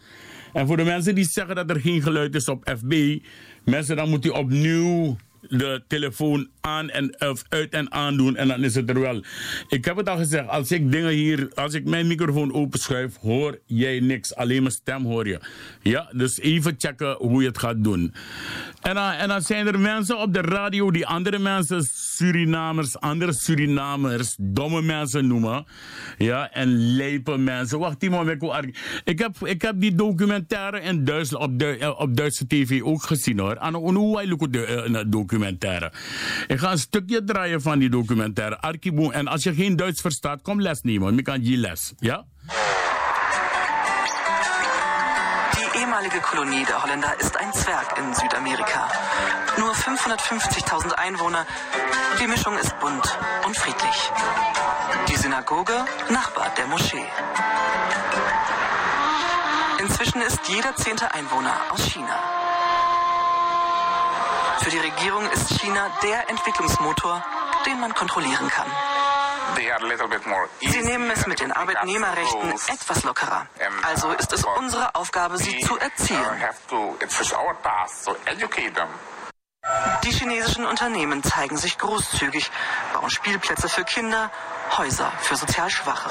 [0.53, 3.19] En voor de mensen die zeggen dat er geen geluid is op FB,
[3.65, 5.17] mensen dan moet u opnieuw
[5.49, 9.25] de telefoon aan en of uit en aandoen en dan is het er wel.
[9.69, 13.59] Ik heb het al gezegd, als ik dingen hier, als ik mijn microfoon openschuif, hoor
[13.67, 14.35] jij niks.
[14.35, 15.41] Alleen mijn stem hoor je.
[15.83, 18.15] Ja, dus even checken hoe je het gaat doen.
[18.81, 23.33] En dan, en dan zijn er mensen op de radio die andere mensen, Surinamers, andere
[23.33, 25.65] Surinamers, domme mensen noemen.
[26.19, 27.79] Ja, en lijpe mensen.
[27.79, 28.43] Wacht, moment.
[29.05, 33.39] Ik heb, ik heb die documentaire in Duitsland, op, du, op Duitse tv ook gezien
[33.39, 33.59] hoor.
[34.27, 35.93] Look de documentaire.
[36.47, 38.59] Ik ga een stukje draaien van die documentaire.
[38.59, 39.13] Arkiboom.
[39.13, 41.17] En als je geen Duits verstaat, kom les nemen.
[41.17, 41.93] Je kan je les.
[41.99, 42.25] Ja?
[45.55, 48.89] Die ehemalige Kolonie der Holländer ist ein Zwerg in Südamerika.
[49.59, 51.47] Nur 550.000 Einwohner.
[52.21, 54.11] Die Mischung ist bunt und friedlich.
[55.09, 57.07] Die Synagoge Nachbar der Moschee.
[59.79, 62.19] Inzwischen ist jeder zehnte Einwohner aus China.
[64.61, 67.25] Für die Regierung ist China der Entwicklungsmotor,
[67.67, 68.71] den man kontrollieren kann.
[70.61, 73.47] Sie nehmen es mit den Arbeitnehmerrechten etwas lockerer.
[73.83, 76.25] Also ist es unsere Aufgabe, sie zu erziehen.
[80.05, 82.51] Die chinesischen Unternehmen zeigen sich großzügig,
[82.93, 84.33] bauen Spielplätze für Kinder,
[84.79, 86.11] Häuser für sozial Schwache.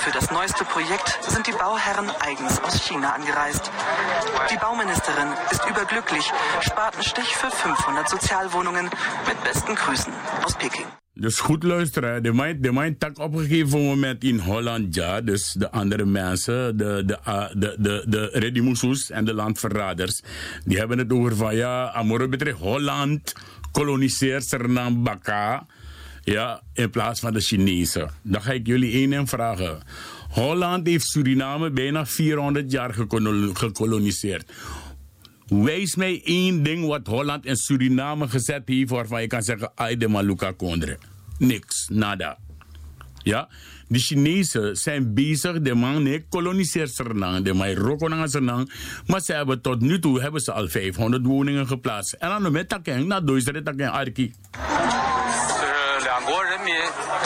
[0.00, 3.70] Für das neueste Projekt sind die Bauherren eigens aus China angereist.
[4.50, 8.88] Die Bauministerin ist überglücklich, Spatenstich für 500 Sozialwohnungen
[9.26, 10.12] mit besten Grüßen
[10.44, 10.86] aus Peking.
[11.14, 12.22] Dus goed luisteren.
[12.22, 15.20] De mijn, de mijn tak op een moment in Holland, ja.
[15.20, 17.18] Dus de andere mensen, de, de,
[17.54, 20.22] de, de, de Redimusus en de landverraders,
[20.64, 23.32] die hebben het over van ja, Amore betreft Holland
[23.72, 25.66] koloniseert Suriname Baka.
[26.32, 28.10] Ja, in plaats van de Chinezen.
[28.22, 29.78] Dan ga ik jullie één en vragen.
[30.28, 32.94] Holland heeft Suriname bijna 400 jaar
[33.52, 34.52] gekoloniseerd.
[35.46, 40.08] Wijs mij één ding wat Holland en Suriname gezet heeft waarvan je kan zeggen, de
[40.08, 40.98] Maluka Kondre.
[41.38, 42.38] Niks, nada.
[43.22, 43.48] Ja,
[43.88, 48.66] de Chinezen zijn bezig, de man nee, koloniseert Suriname, de man roko naar Suriname,
[49.06, 52.12] maar ze hebben tot nu toe hebben ze al 500 woningen geplaatst.
[52.12, 54.32] En dan met dat na Duitsland dat arki.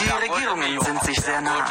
[0.01, 1.67] Die Regierungen sind sich sehr nah.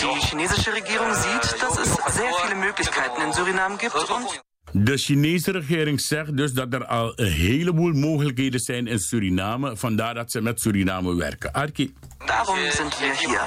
[0.00, 4.42] Die chinesische Regierung sieht, dass es sehr viele Möglichkeiten in Suriname gibt und
[4.74, 9.76] de Chinese regering zegt dus dat er al een heleboel mogelijkheden zijn in Suriname.
[9.76, 11.52] Vandaar dat ze met Suriname werken.
[11.52, 11.94] Arki.
[12.26, 13.40] Daarom sind wir hier.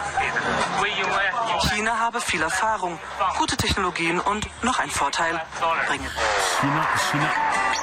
[1.59, 2.99] China habe viel Erfahrung,
[3.37, 5.41] gute Technologien und noch ein Vorteil
[5.87, 6.09] bringen.
[6.59, 7.74] China, China.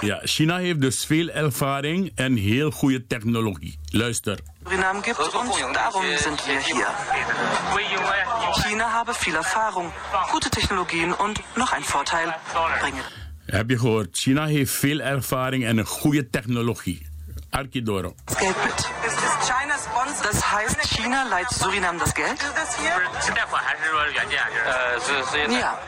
[0.00, 3.78] Ja, China heeft dus veel ervaring en heel goede technologie.
[3.90, 4.38] Luister.
[4.62, 6.86] Suriname gibt und darum sind wir hier.
[8.62, 9.92] China habe viel Erfahrung,
[10.30, 12.34] gute Technologien und noch ein Vorteil
[12.80, 13.04] bringen.
[13.46, 14.08] Heb je gehoord?
[14.12, 17.06] China heeft veel ervaring en een goede technologie.
[17.50, 18.14] Arkidoro.
[18.26, 18.88] Geld mit.
[20.22, 22.38] Das heißt, China leiht Suriname das Geld?
[25.48, 25.78] Ja.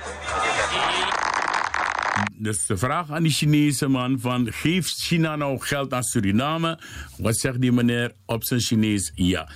[2.41, 6.79] Dus de vraag aan die Chinese man van geeft China nou geld aan Suriname?
[7.17, 9.13] Wat zegt die meneer op zijn Chinees?
[9.15, 9.49] Ja.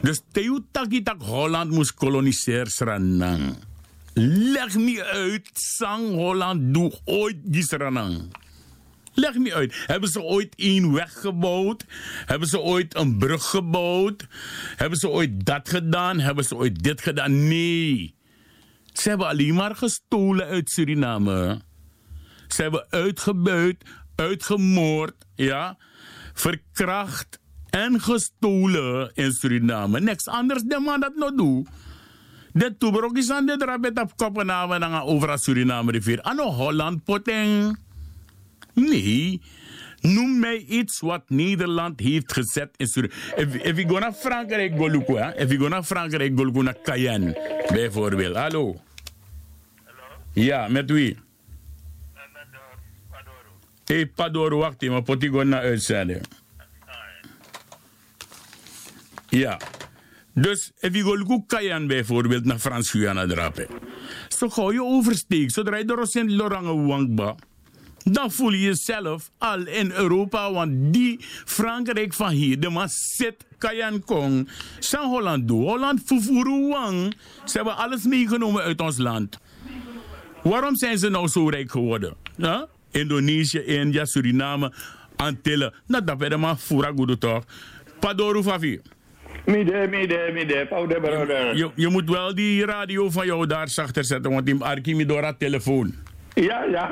[0.00, 3.26] Dus teu taki tak Holland moest koloniseren.
[4.52, 8.28] Leg me uit, Sang Holland doe ooit die Suriname.
[9.14, 9.74] Leg me uit.
[9.86, 11.84] Hebben ze ooit één weg gebouwd?
[12.26, 14.26] Hebben ze ooit een brug gebouwd?
[14.76, 16.18] Hebben ze ooit dat gedaan?
[16.18, 17.48] Hebben ze ooit dit gedaan?
[17.48, 18.14] Nee.
[18.92, 21.66] Ze hebben alleen maar gestolen uit Suriname.
[22.48, 23.84] Ze hebben uitgebuit,
[24.14, 25.76] uitgemoord, ja,
[26.34, 27.38] verkracht
[27.70, 30.00] en gestolen in Suriname.
[30.00, 31.68] Niks anders dan man dat nog doet.
[32.52, 36.22] De toebrok is aan de drabet op Kopenhagen en over Suriname rivier.
[36.22, 37.78] Ano Holland poteng.
[38.74, 39.40] Nee.
[40.00, 43.62] Noem mij iets wat Nederland heeft gezet in Suriname.
[43.62, 45.36] If, je gaat naar Frankrijk, Goluko, hè?
[45.36, 48.36] If je gaat naar Frankrijk, Goluko, naar Cayenne, bijvoorbeeld.
[48.36, 48.80] Hallo.
[49.84, 50.06] Hallo.
[50.32, 51.16] Ja, met wie?
[53.88, 55.78] Hey, Padoro, wacht even, maar ik naar.
[59.28, 59.60] Ja.
[60.34, 63.66] Dus, je gaat Kayan bijvoorbeeld naar Frans-Guyana drapen.
[64.28, 67.34] Zo gauw je oversteekt, zodra je door Sint Laurent Wangba.
[68.04, 73.44] Dan voel je jezelf al in Europa, want die Frankrijk van hier, de man zit
[73.58, 74.48] Kayan Kong.
[74.90, 77.14] Holland Holland Fufuru Wang.
[77.44, 79.38] Ze hebben alles meegenomen uit ons land.
[80.42, 82.14] Waarom zijn ze nou zo rijk geworden?
[82.36, 82.62] Huh?
[82.90, 84.72] Indonesië, India, Suriname,
[85.16, 85.72] Antillen.
[85.86, 87.44] Nou, dat ben maar fura goed toch?
[88.00, 88.80] Padoru Favi.
[89.44, 91.56] Midde, midde, midde, paude brother.
[91.56, 95.06] Je, je moet wel die radio van jou daar zachter zetten, want die arki mi
[95.06, 95.94] door telefoon.
[96.34, 96.90] Ja, ja.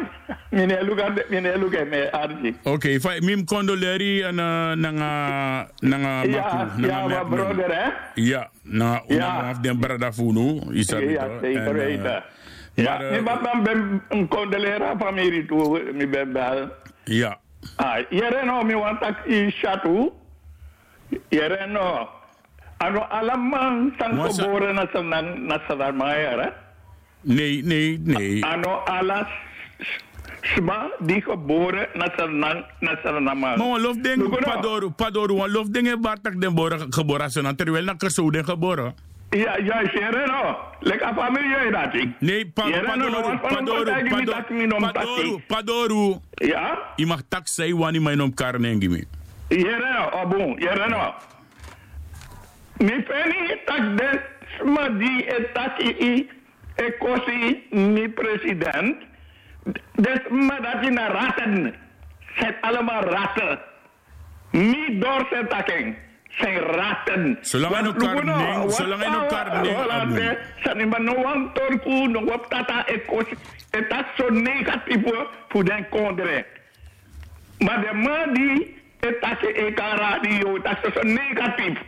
[0.51, 2.55] Meneer Luca, meneer Luca, meneer Archie.
[2.63, 7.91] Oké, okay, mim condoleri en uh, nanga nanga Ja, maku, ja, nanga maar brother, hè?
[8.15, 9.15] Ja, na Ja.
[9.17, 12.23] una af den brada funu, isabi Ja, zeker En, uh, weten.
[12.77, 16.69] Ja, maar, ba ben een condolera familie toe, mi ben bel.
[17.05, 17.39] Ja.
[17.77, 20.13] Ah, jere no mi want tak i chatu.
[21.29, 22.09] Jere no.
[22.77, 26.53] Ano alamang sang kobore na sa nan na sa darmaya,
[27.25, 28.45] Nee, nee, nee.
[28.45, 29.27] Ano alas
[30.55, 33.57] sma di geboren na sa nan na sa nama.
[33.57, 37.95] Maar lof ding padoru, padoru, lof ding e bartak den bora geboren zijn, terwijl na
[37.95, 38.95] keso den geboren.
[39.31, 40.57] Ja, ja, jere no.
[40.81, 42.09] Leka familie je dat ik.
[42.21, 46.21] Nee, pa, padoru, no, padoru, padoru, padoru, padoru.
[46.35, 46.79] Ja?
[46.97, 49.05] I mag tak say wani mijn om karnengi mi.
[49.49, 51.15] Jere no, oh bon, jere no.
[52.79, 54.21] Mi peni tak den
[54.59, 56.29] sma di e taki i
[56.75, 58.97] e kosi mi president.
[59.95, 61.75] Des ma dat je na ratten.
[62.37, 63.59] Zijn allemaal ratten.
[64.51, 65.97] Mi door zijn.
[66.39, 67.39] Zijn ratten.
[67.41, 70.21] Zolang hij lukuno, neemt, wat zolang hij nou, Abu.
[70.21, 73.35] hè, Zijn maar no one torku, no wat tata e kosi.
[73.71, 75.03] Het is zo negatief
[75.49, 76.47] voor den kondre.
[77.59, 81.79] Maar de man die het is in radio, dat is zo negatief.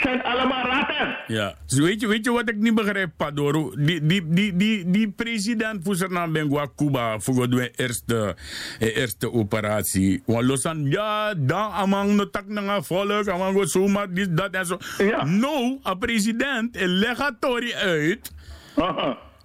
[0.00, 1.16] Zijn allemaal ratten.
[1.26, 3.84] Ja, dus weet je, weet je wat ik niet begrijp, Padoru?
[3.84, 6.32] Die, die, die, die, die president voor zijn naam
[6.76, 8.36] Cuba voor de eerste,
[8.78, 10.22] eh, eerste operatie.
[10.26, 14.66] Want losan, ja, dan amang no tak na volk, amang go zomaar, dit, dat en
[14.66, 14.78] zo.
[15.24, 18.32] No, een president, een legatori uit.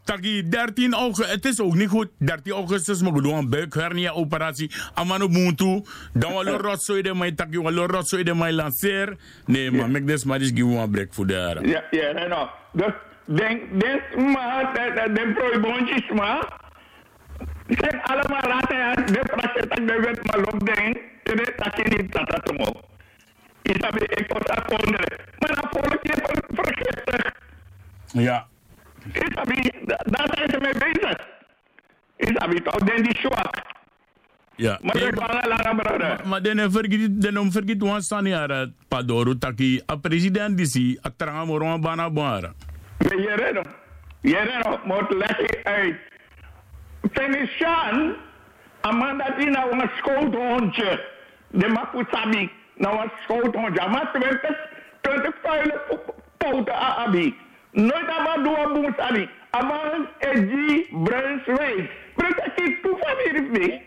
[0.04, 2.10] Taki 13 augustus, het is ook niet goed.
[2.18, 4.72] 13 augustus moet doen een buikhernia operatie.
[4.94, 5.82] Amano muntu,
[6.14, 9.18] dan wel een rotzooi de mij taki, wel een rotzooi de mij lanceer.
[9.46, 12.50] Nee, maar mek des maar eens give one break voor de Ja, ja, nee, no.
[12.72, 12.94] Dus,
[13.26, 14.02] denk, denk
[14.34, 14.72] maar,
[15.34, 16.62] proibondjes maar.
[17.68, 18.94] Zijn allemaal ratten, hè.
[19.04, 19.22] De
[19.70, 20.98] dat de wet maar loopt, denk.
[21.24, 22.12] Tere, je niet
[22.50, 22.82] omhoog.
[23.62, 25.18] Isabi, ik was daar konderen.
[25.40, 27.32] Maar dan volg je ver- vergiftig.
[28.12, 28.48] Ja.
[29.14, 31.18] Isabi, da- daar zijn ze mee bezig.
[32.18, 33.50] Isabi, toch, denk die.
[34.56, 34.80] Ja.
[34.82, 35.16] Maar ik
[35.48, 36.28] langer, brother.
[36.28, 41.82] Maar dan vergeet, vergeet wan staan hier, Padoru, taki, a president disi, a tramo ron
[41.82, 42.54] bana bara.
[42.98, 43.64] Maar je hem.
[44.22, 44.80] Je hem.
[44.84, 45.96] Moet leggen uit.
[47.12, 48.16] Fenishan,
[48.82, 51.06] Amanda die nou een schoothondje.
[51.50, 52.52] De makusabi.
[52.76, 53.88] Nou een schoothondje.
[53.90, 54.56] Maar 20,
[55.02, 55.82] 20 vuile
[56.38, 57.36] poten abi.
[57.74, 59.30] Nooit aan doen aan boemsani.
[59.50, 61.92] Aman Eji Brunswijk.
[62.16, 63.82] Brunswijk toe van hier niet.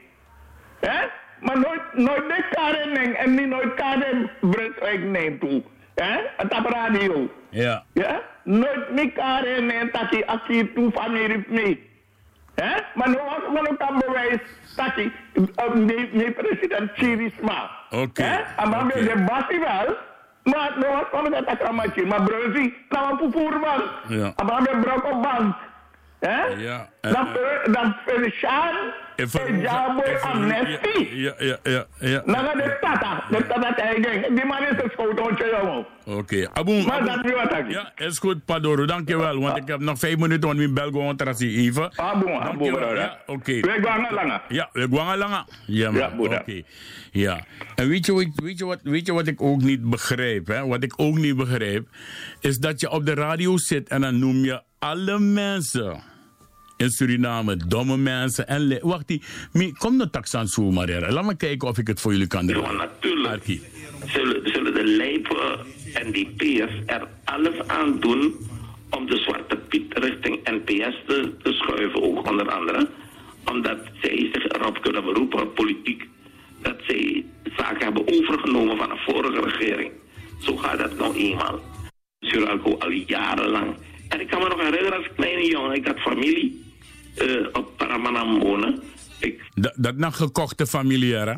[0.80, 1.06] Hè?
[1.40, 5.62] Maar nooit, nooit de karen neemt en niet nooit karen Brunswijk neemt toe.
[5.94, 6.18] Hè?
[6.36, 7.30] Het op radio.
[7.50, 7.84] Ja.
[7.92, 8.22] Ja?
[8.44, 11.78] Nooit meer karen neemt dat hij als hij toe van hier niet.
[12.54, 12.74] Hè?
[12.94, 14.40] Maar nu was we ook aan bewijs
[14.76, 15.74] hij uh,
[16.12, 17.70] nee, president Chirisma.
[17.90, 18.22] Oké.
[18.22, 18.62] Hè?
[18.62, 19.96] En dan ben de basie wel.
[20.52, 22.06] Maar nu was we dat akkamatje.
[22.06, 23.82] Maar Brunzi, kan we voor man.
[24.18, 24.32] Ja.
[24.36, 25.54] Dan ben brok op band.
[26.20, 26.44] Hè?
[26.44, 26.88] Ja.
[27.00, 27.26] Dan
[27.72, 28.74] dan Felician.
[29.16, 31.08] En Jabo Amnesty.
[31.14, 32.22] Ja, ja, ja, ja.
[32.26, 33.24] Dan gaan de tata.
[33.30, 34.34] De tata tegen.
[34.34, 35.86] Die man is een schootontje, jongen.
[36.18, 36.82] Oké, Abu.
[36.86, 37.70] Maar dat is wat ik.
[37.70, 39.40] Ja, is goed, Padoru, dankjewel.
[39.40, 41.90] Want ik heb nog vijf minuten, want mijn bel gewoon tracie even.
[41.96, 42.54] Dankjewel.
[42.58, 42.96] brother.
[42.96, 43.60] Ja, oké.
[43.60, 44.40] We gaan langer.
[44.48, 45.44] Ja, we gaan langer.
[45.66, 46.00] Ja, man.
[46.30, 46.62] Ja, Oké.
[47.12, 47.40] Ja.
[47.74, 50.46] En weet je, wat- weet, je wat, weet je wat ik ook niet begrijp?
[50.46, 50.66] Hè?
[50.66, 51.88] Wat ik ook niet begrijp,
[52.40, 56.02] is dat je op de radio zit en dan noem je alle mensen
[56.76, 58.46] in Suriname domme mensen.
[58.46, 59.22] En wacht, die,
[59.78, 61.12] kom naar Taxan Soe, Maria.
[61.12, 62.62] Laat me kijken of ik het voor jullie kan doen.
[62.62, 63.44] Ja, natuurlijk.
[64.06, 68.34] Zullen, zullen de lijpen en die PS er alles aan doen
[68.90, 72.88] om de Zwarte Piet richting NPS te, te schuiven, ook onder andere.
[73.44, 76.08] Omdat zij zich erop kunnen beroepen, politiek,
[76.62, 77.24] dat zij
[77.56, 79.90] zaken hebben overgenomen van de vorige regering.
[80.40, 81.60] Zo gaat dat nou eenmaal.
[82.20, 83.76] Suralco al jarenlang.
[84.08, 86.64] En ik kan me nog herinneren als kleine jongen, ik had familie
[87.16, 88.82] eh, op Paramanam wonen.
[89.20, 91.34] Ik Dat, dat naar gekochte familiair, hè?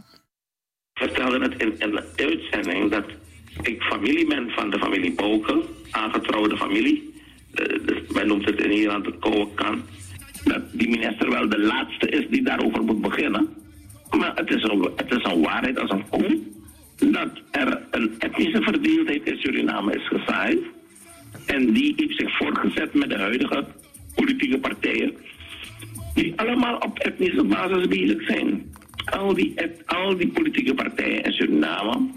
[0.99, 3.05] vertelde het in, in de uitzending dat
[3.62, 7.14] ik familie ben van de familie Boken, aangetrouwde familie.
[7.55, 9.83] Eh, dus wij noemen het in Nederland de koude kan.
[10.45, 13.49] Dat die minister wel de laatste is die daarover moet beginnen.
[14.19, 16.41] Maar het is een, het is een waarheid als een koe
[16.97, 20.59] dat er een etnische verdeeldheid in Suriname is gezaaid.
[21.47, 23.64] En die heeft zich voortgezet met de huidige
[24.14, 25.16] politieke partijen.
[26.14, 28.76] Die allemaal op etnische basis bezig zijn.
[29.05, 29.55] Al die,
[29.87, 32.11] al die politieke partijen in Suriname,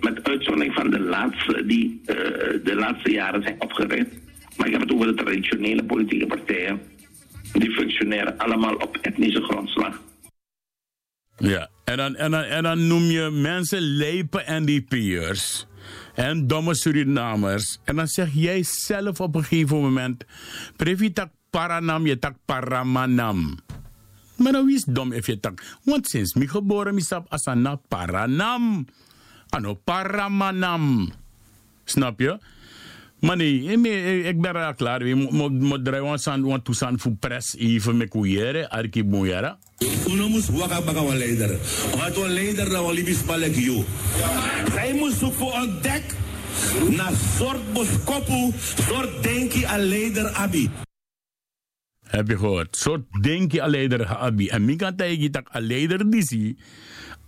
[0.00, 2.16] met uitzondering van de laatste, die eh,
[2.64, 4.10] de laatste jaren zijn opgericht.
[4.56, 6.80] Maar ik heb het over de traditionele politieke partijen.
[7.52, 10.00] die functioneren allemaal op etnische grondslag.
[11.38, 15.66] Ja, en dan, en dan, en dan noem je mensen lijpe NDP'ers
[16.16, 17.78] en domme Surinamers.
[17.84, 20.24] En dan zeg jij zelf op een gegeven moment:
[20.76, 23.58] Previ tak paranam, je tak paramanam.
[24.36, 25.62] Maar nou is dom if je tak.
[25.84, 28.86] Want sinds mi geboren mi stap asana paranam.
[29.48, 31.12] Ano paramanam.
[31.84, 32.38] Snap je?
[33.20, 34.98] Maar nee, ik ben er klaar.
[34.98, 39.04] We moeten draaien want toestand voor pres even met koeieren, arki.
[40.08, 41.58] Uno moest waka baka een leider.
[41.96, 43.84] Wat een leider dat we liefst spalek you.
[44.72, 46.02] Zij moest zoeken voor een dek.
[46.90, 48.52] Na soort boskopu,
[48.88, 50.70] soort denki a leider abi.
[52.00, 52.76] Heb je gehoord?
[52.76, 54.48] Soort denki a leider abi.
[54.48, 56.58] En mi kan tegen dat a leider disi.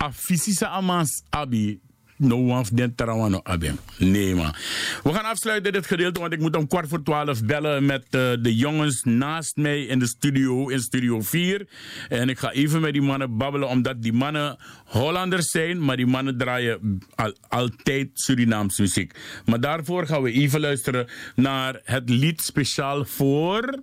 [0.03, 1.81] A fysische amans abi
[2.19, 3.79] no one of den tarawano abem.
[3.99, 4.55] Nee man.
[5.03, 8.11] We gaan afsluiten dit gedeelte, want ik moet om kwart voor twaalf bellen met uh,
[8.41, 11.69] de jongens naast mij in de studio, in studio 4.
[12.09, 16.07] En ik ga even met die mannen babbelen, omdat die mannen Hollanders zijn, maar die
[16.07, 19.15] mannen draaien al, altijd Surinaams muziek.
[19.45, 23.83] Maar daarvoor gaan we even luisteren naar het lied speciaal voor...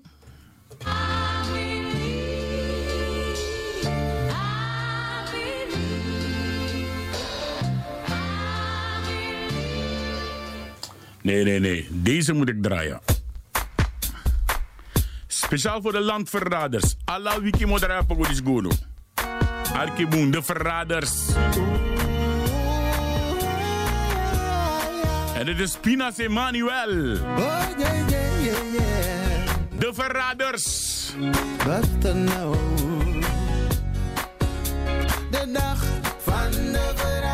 [11.26, 11.88] Nee, nee, nee.
[11.92, 13.00] Deze moet ik draaien.
[15.28, 16.96] Speciaal voor de landverraders.
[17.06, 18.72] Allah wiki modera pogodis gono.
[19.74, 21.14] Arkiboen, de verraders.
[25.36, 26.28] En dit is Pinas yeah.
[29.78, 31.12] De verraders.
[31.66, 32.58] Wat nou?
[35.32, 35.84] De dag
[36.18, 37.25] van de verrader.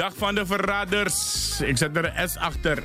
[0.00, 1.60] Dag van de verraders.
[1.60, 2.82] Ik zet er een S achter.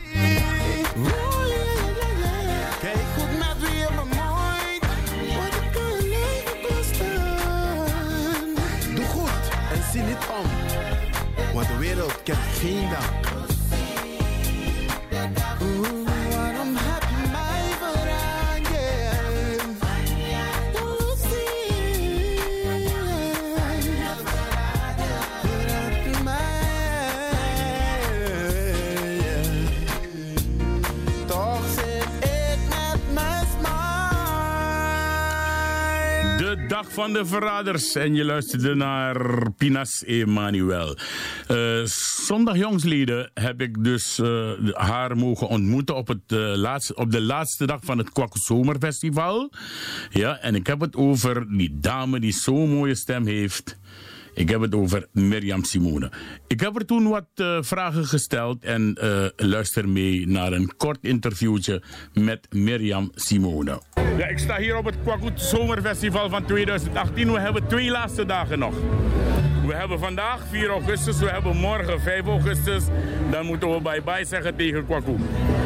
[36.96, 37.96] Van de Verraders.
[37.96, 40.98] En je luisterde naar Pinas Emanuel.
[41.52, 41.86] Uh,
[42.26, 47.22] zondag jongsleden heb ik dus uh, haar mogen ontmoeten op, het, uh, laatste, op de
[47.22, 49.52] laatste dag van het Kwaku Zomerfestival.
[50.10, 53.78] Ja, en ik heb het over die dame die zo'n mooie stem heeft.
[54.36, 56.12] Ik heb het over Mirjam Simone.
[56.48, 60.98] Ik heb er toen wat uh, vragen gesteld en uh, luister mee naar een kort
[61.02, 61.84] interviewtje
[62.14, 63.82] met Mirjam Simone.
[64.18, 67.32] Ja, ik sta hier op het Kwakut Zomerfestival van 2018.
[67.32, 68.76] We hebben twee laatste dagen nog.
[69.66, 72.84] We hebben vandaag 4 augustus, we hebben morgen 5 augustus.
[73.32, 75.16] Dan moeten we bye-bye zeggen tegen Kwaku.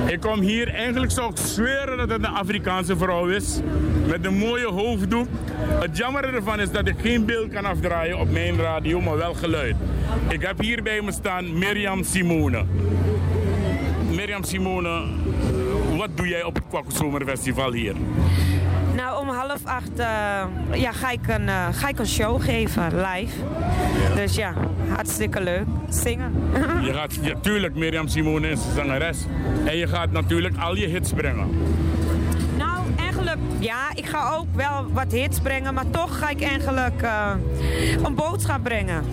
[0.07, 3.59] Ik kom hier, eigenlijk zou ik zweren dat het een Afrikaanse vrouw is.
[4.07, 5.27] Met een mooie hoofddoek.
[5.79, 9.33] Het jammer ervan is dat ik geen beeld kan afdraaien op mijn radio, maar wel
[9.33, 9.75] geluid.
[10.29, 12.65] Ik heb hier bij me staan Mirjam Simone.
[14.09, 15.03] Mirjam Simone,
[15.97, 17.95] wat doe jij op het Kwaku Zomerfestival hier?
[19.19, 20.05] Om half acht uh,
[20.73, 23.35] ja, ga, ik een, uh, ga ik een show geven, live.
[24.15, 24.53] Dus ja,
[24.95, 25.65] hartstikke leuk.
[25.89, 26.33] Zingen.
[26.85, 29.17] je gaat, ja, tuurlijk, Mirjam Simone is zangeres.
[29.65, 31.49] En je gaat natuurlijk al je hits brengen.
[33.59, 35.73] Ja, ik ga ook wel wat hits brengen.
[35.73, 37.31] Maar toch ga ik eigenlijk uh,
[38.03, 39.03] een boodschap brengen.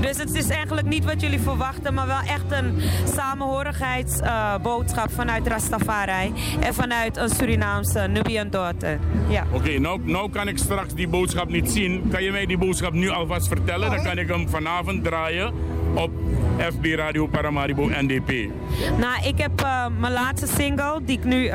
[0.00, 2.80] Dus het is eigenlijk niet wat jullie verwachten, maar wel echt een
[3.14, 8.98] samenhorigheidsboodschap uh, vanuit Rastafari en vanuit een Surinaamse Nubian daughter.
[9.28, 9.44] Ja.
[9.52, 12.08] Oké, okay, nou, nou kan ik straks die boodschap niet zien.
[12.10, 13.90] Kan je mij die boodschap nu alvast vertellen?
[13.90, 15.52] Dan kan ik hem vanavond draaien
[15.94, 16.10] op
[16.58, 18.50] FB Radio Paramaribo NDP.
[18.98, 21.52] Nou, ik heb uh, mijn laatste single, die ik nu, uh,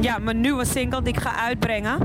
[0.00, 1.98] ja, mijn nieuwe single die ik ga uitbrengen.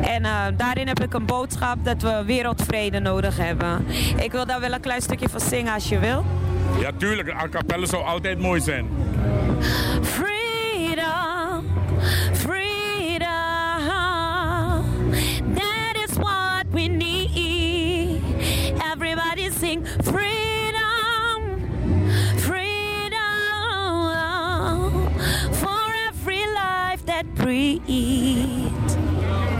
[0.00, 3.86] En uh, daarin heb ik een boodschap dat we wereldvrede nodig hebben.
[4.22, 6.24] Ik wil daar wel een klein stukje van zingen als je wil.
[6.80, 7.32] Ja, tuurlijk.
[7.32, 8.86] A cappella zou altijd mooi zijn.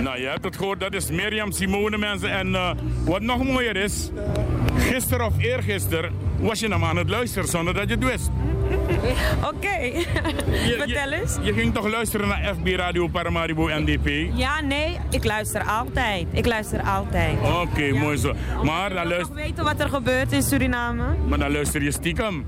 [0.03, 2.31] Nou, je hebt het gehoord, dat is Mirjam Simone, mensen.
[2.31, 2.71] En uh,
[3.05, 4.11] wat nog mooier is,
[4.77, 8.31] gisteren of eergisteren was je hem aan het luisteren zonder dat je het wist.
[9.51, 10.07] Oké, okay.
[10.79, 11.39] vertel eens.
[11.43, 14.37] Je, ging toch luisteren naar FB Radio Paramaribo NDP?
[14.37, 16.27] Ja, nee, ik luister altijd.
[16.31, 17.39] Ik luister altijd.
[17.39, 17.99] Oké, okay, ja.
[17.99, 18.35] mooi zo.
[18.63, 19.35] Maar dan luister...
[19.35, 21.05] weten wat er gebeurt in Suriname.
[21.29, 22.47] Maar dan luister je stiekem.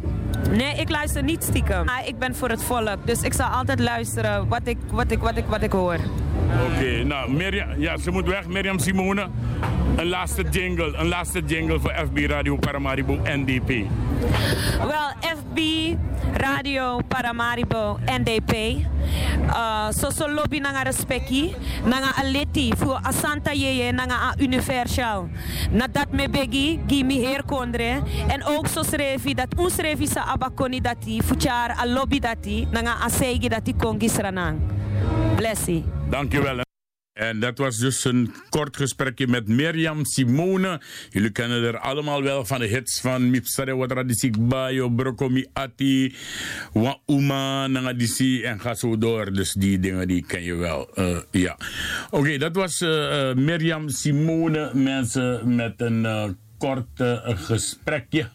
[0.51, 1.87] Nee, ik luister niet stiekem.
[2.05, 5.37] Ik ben voor het volk, dus ik zal altijd luisteren wat ik, wat ik, wat
[5.37, 5.99] ik, wat ik hoor.
[6.47, 9.29] Oké, okay, nou, Mirjam, ja, ze moet weg, Mirjam Simone.
[9.97, 13.69] Een laatste jingle, een laatste jingle voor FB Radio Paramaribo NDP.
[14.79, 15.59] Wel, FB
[16.37, 18.53] Radio Paramaribo NDP.
[19.49, 25.29] Uh, so so lobby nanga respecti, nanga aleti voor asanta yeye nanga universal.
[25.71, 28.03] Na dat me begi, gimi heer kondre.
[28.29, 32.97] En ook so srevi dat ons revi sa abakoni dati, fuchar a lobby dati, nanga
[33.05, 34.86] a segi dati kongis ranang.
[35.37, 35.85] Blessie.
[36.11, 36.65] Dankjewel.
[37.13, 40.81] En dat was dus een kort gesprekje met Mirjam Simone.
[41.11, 46.15] Jullie kennen er allemaal wel van de hits van Mipsare Wadradisik Bayo, Brokomi Ati,
[46.73, 49.33] Wa Uma, Nangadisi en ga zo door.
[49.33, 50.91] Dus die dingen die ken je wel.
[50.95, 51.59] Uh, ja.
[52.11, 58.29] Oké, dat was uh, uh, Mirjam Simone, mensen met een kort gesprekje.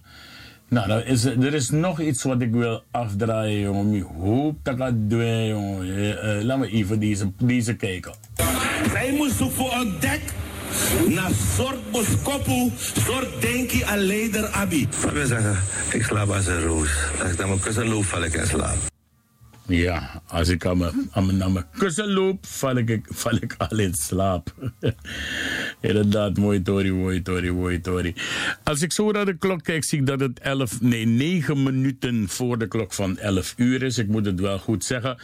[0.71, 3.93] Nou, er is, er is nog iets wat ik wil afdraaien, jongen.
[3.93, 5.85] Ik hoop dat ik dat doe, jongen.
[5.85, 8.13] Uh, laten we even deze, deze kijken.
[8.91, 10.21] Zij moest voor een dek
[11.07, 14.87] naar soort boskopu, soort denki aan leider abi.
[15.01, 15.57] Wat wil zeggen,
[15.91, 16.89] ik slaap als een roos.
[17.21, 18.90] Als ik naar mijn kussen loop, val ik in slaap.
[19.71, 24.53] Ja, als ik aan mijn, mijn kussen loop, val ik, val ik al in slaap.
[25.81, 28.15] Inderdaad, mooi Tori, mooi Tori, mooi Tori.
[28.63, 32.29] Als ik zo naar de klok kijk, zie ik dat het 11, nee, 9 minuten
[32.29, 33.97] voor de klok van 11 uur is.
[33.97, 35.17] Ik moet het wel goed zeggen.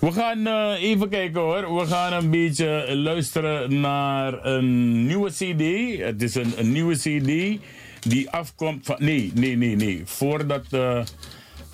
[0.00, 1.74] We gaan uh, even kijken hoor.
[1.78, 5.98] We gaan een beetje luisteren naar een nieuwe CD.
[6.00, 7.60] Het is een, een nieuwe CD
[8.00, 8.96] die afkomt van.
[8.98, 10.02] Nee, nee, nee, nee.
[10.04, 10.66] Voordat.
[10.70, 11.02] Uh,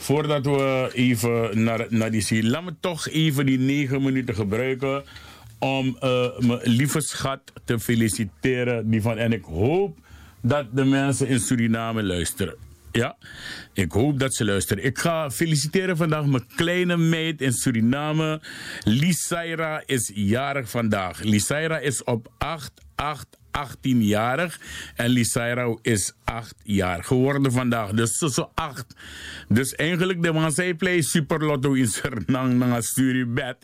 [0.01, 5.03] Voordat we even naar, naar die zie, laat me toch even die negen minuten gebruiken
[5.59, 8.91] om uh, mijn lieve schat te feliciteren.
[8.91, 9.99] Die van, en ik hoop
[10.41, 12.55] dat de mensen in Suriname luisteren.
[12.93, 13.17] Ja,
[13.73, 14.85] ik hoop dat ze luisteren.
[14.85, 18.41] Ik ga feliciteren vandaag mijn kleine meid in Suriname.
[18.85, 21.23] Lisaira is jarig vandaag.
[21.23, 24.61] Lisaira is op 8, 8, 18-jarig.
[24.95, 27.91] En Lisaira is 8 jaar geworden vandaag.
[27.91, 28.87] Dus zo 8.
[29.49, 33.57] Dus eigenlijk de man zei play super lotto in Sernang na stuur bed.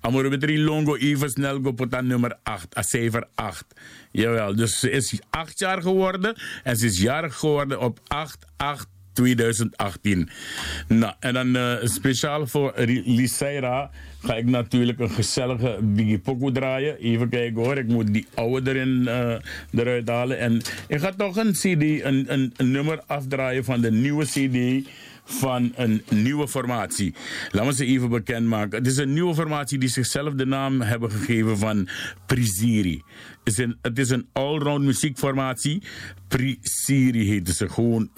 [0.00, 2.76] Amor betri longo even snel go nummer 8.
[2.76, 3.64] A cijfer 8.
[4.10, 6.36] Jawel, dus ze is 8 jaar geworden.
[6.62, 10.28] En ze is jarig geworden op 8 8 2018.
[10.88, 12.72] Nou, en dan uh, speciaal voor
[13.04, 13.90] Lisaira
[14.20, 16.96] ga ik natuurlijk een gezellige Biggie Poco draaien.
[16.98, 19.34] Even kijken hoor, ik moet die oude erin, uh,
[19.70, 20.38] eruit halen.
[20.38, 24.88] En ik ga toch een CD, een, nummer afdraaien van de nieuwe CD
[25.24, 27.14] van een nieuwe formatie.
[27.50, 28.78] Laten we ze even bekendmaken.
[28.78, 31.88] Het is een nieuwe formatie die zichzelf de naam hebben gegeven van
[32.26, 33.02] Prisiri.
[33.44, 35.82] Het is een, een allround muziekformatie.
[36.28, 38.10] Prisiri heet ze gewoon.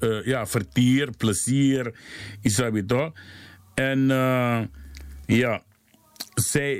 [0.00, 1.94] Uh, ja, vertier, plezier,
[2.42, 3.12] isabito.
[3.74, 4.10] En
[5.28, 5.60] ja,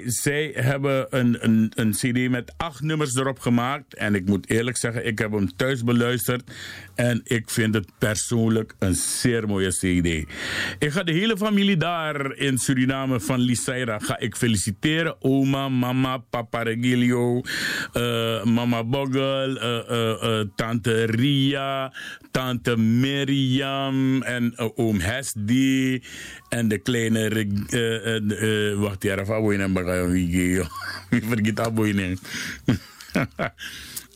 [0.04, 3.94] zij, hebben een, een, een CD met acht nummers erop gemaakt.
[3.94, 6.50] En ik moet eerlijk zeggen, ik heb hem thuis beluisterd.
[6.94, 10.30] En ik vind het persoonlijk een zeer mooie CD.
[10.78, 15.16] Ik ga de hele familie daar in Suriname van Lisaira ga ik feliciteren.
[15.22, 17.42] Oma, mama, papa Regilio,
[17.94, 21.92] uh, mama Bogel, uh, uh, tante Ria,
[22.30, 26.02] tante Miriam en oom Hesdi.
[26.48, 27.46] En de kleine,
[28.76, 30.62] wacht even, wigi.
[31.10, 32.18] Wie vergeet dat boinen.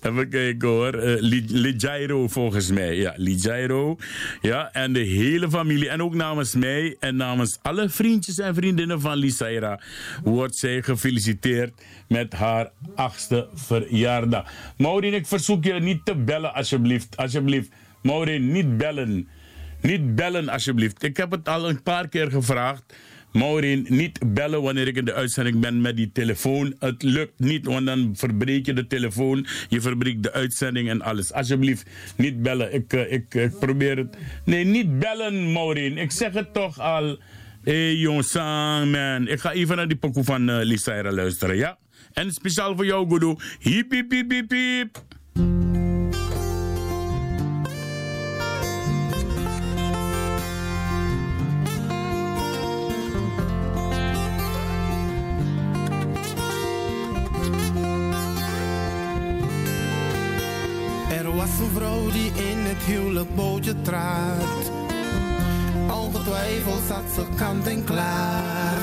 [0.02, 0.94] Even kijken hoor.
[0.94, 1.16] Uh,
[1.48, 2.96] Lijairo volgens mij.
[2.96, 3.96] Ja, Lijairo.
[4.40, 5.88] Ja, en de hele familie.
[5.88, 9.80] En ook namens mij en namens alle vriendjes en vriendinnen van Lisaira
[10.24, 11.72] wordt zij gefeliciteerd
[12.08, 14.50] met haar achtste verjaardag.
[14.76, 17.16] Maureen, ik verzoek je niet te bellen alsjeblieft.
[17.16, 17.70] Alsjeblieft.
[18.02, 19.28] Maureen, niet bellen.
[19.80, 21.02] Niet bellen alsjeblieft.
[21.02, 22.94] Ik heb het al een paar keer gevraagd.
[23.32, 26.74] Maureen, niet bellen wanneer ik in de uitzending ben met die telefoon.
[26.78, 29.46] Het lukt niet, want dan verbreek je de telefoon.
[29.68, 31.32] Je verbreekt de uitzending en alles.
[31.32, 32.74] Alsjeblieft, niet bellen.
[32.74, 34.16] Ik, uh, ik, ik probeer het.
[34.44, 35.98] Nee, niet bellen, Maureen.
[35.98, 37.18] Ik zeg het toch al.
[37.62, 38.32] Hé, hey, jong
[38.90, 39.28] man.
[39.28, 41.78] Ik ga even naar die pokoe van uh, Lisaira luisteren, ja?
[42.12, 43.36] En speciaal voor jou.
[43.60, 44.98] Hiep, hiep, hiep, hiep, hiep.
[63.82, 64.70] Trad.
[65.90, 68.80] Ongetwijfeld zat ze kant en klaar.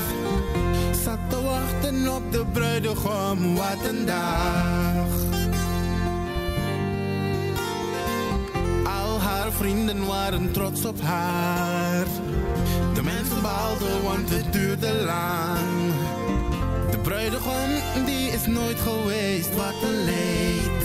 [1.04, 5.06] Zat te wachten op de bruidegom, wat een dag.
[8.84, 12.06] Al haar vrienden waren trots op haar.
[12.94, 15.92] De mensen baalden, want het duurde lang.
[16.90, 17.70] De bruidegom,
[18.04, 20.79] die is nooit geweest, wat een leed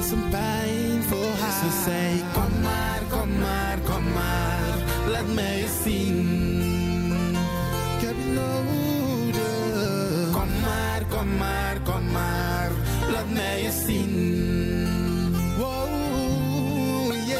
[0.00, 1.52] was een pijn voor haar.
[1.52, 4.78] Ze zei, kom maar, kom maar, kom maar,
[5.10, 6.18] laat mij eens zien.
[7.98, 10.30] Ik heb je nodig.
[10.32, 12.70] Kom maar, kom maar, kom maar,
[13.12, 14.88] laat mij eens zien.
[15.58, 17.38] Wow, yeah.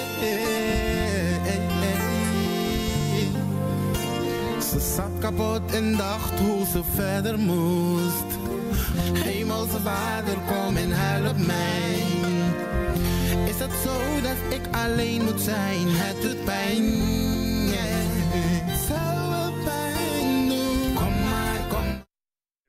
[4.71, 8.39] Ze zat kapot en dacht hoe ze verder moest.
[9.13, 12.10] Hemelse vader, kom en help mij.
[13.61, 15.87] Het zo dat ik alleen moet zijn?
[15.87, 16.85] Het pijn.
[18.89, 20.95] Zou pijn doen.
[20.95, 21.87] Kom maar, kom.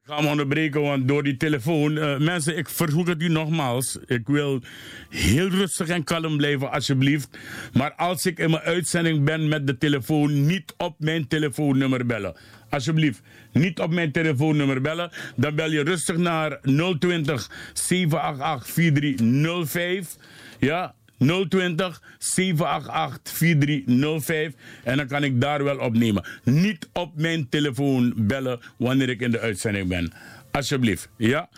[0.03, 1.97] Ik ga hem onderbreken, want door die telefoon.
[1.97, 3.97] Uh, mensen, ik verzoek het u nogmaals.
[4.05, 4.61] Ik wil
[5.09, 7.37] heel rustig en kalm blijven, alsjeblieft.
[7.73, 12.35] Maar als ik in mijn uitzending ben met de telefoon, niet op mijn telefoonnummer bellen.
[12.69, 13.21] Alsjeblieft,
[13.51, 15.11] niet op mijn telefoonnummer bellen.
[15.35, 16.59] Dan bel je rustig naar
[16.99, 20.17] 020 788 4305.
[20.61, 24.53] Ja, 020 788 4305.
[24.83, 26.25] En dan kan ik daar wel opnemen.
[26.43, 30.13] Niet op mijn telefoon bellen wanneer ik in de uitzending ben.
[30.51, 31.49] Alsjeblieft, ja?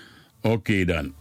[0.42, 1.14] Oké okay dan.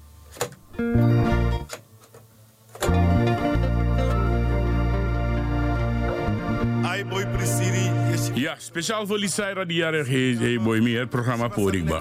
[6.83, 7.91] Ai boy Prisiri.
[8.35, 10.39] Ja, speciaal voor Lisaira die jarig is.
[10.39, 12.01] Hey boy, meer programma Porikba.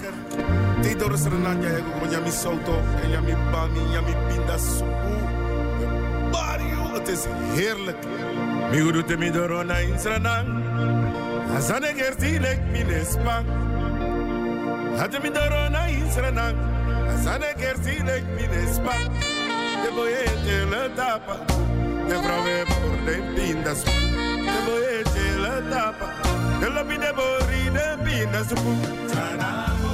[0.82, 1.77] Tidor Srenanya,
[2.11, 5.20] Yami Soto, Yami Bami, Yami Pinda Supu.
[7.01, 7.97] Barrio, het is heerlijk.
[8.71, 10.47] Mi gudu te mi dorona in Srenang.
[11.55, 13.43] Azane gerti lek mi nespa.
[14.97, 16.57] Hade mi dorona in Srenang.
[17.09, 18.93] Azane gerti lek mi nespa.
[19.83, 21.35] De boye te le tapa.
[22.07, 24.07] De brave por de pinda supu.
[24.45, 26.07] De boye te le tapa.
[26.59, 29.90] De lobi de bori de pinda supu.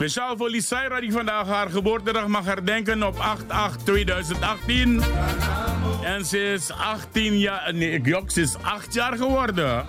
[0.00, 3.20] Speciaal voor Lisaira die vandaag haar geboortedag mag herdenken op 8-8-2018.
[6.04, 9.84] En ze is 18 jaar, nee, ik jok, ze is 8 jaar geworden.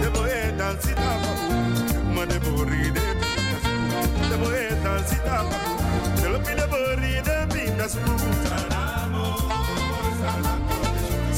[0.00, 1.08] Debo e dansita
[4.30, 5.74] debo e dansita papu,
[6.22, 7.23] debo mi debo
[7.84, 7.98] bindas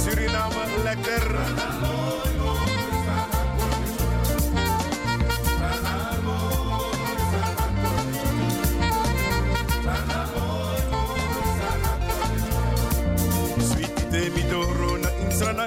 [0.05, 1.26] Suriname lekker.
[13.59, 15.66] Sweetie mi doro na insana,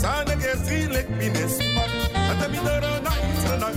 [0.00, 1.84] sana ke silek minespa.
[2.30, 3.68] Ata mi doro na insana,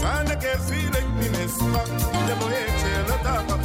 [0.00, 1.82] sana ke silek minespa.
[2.26, 3.56] Debo e chela tapa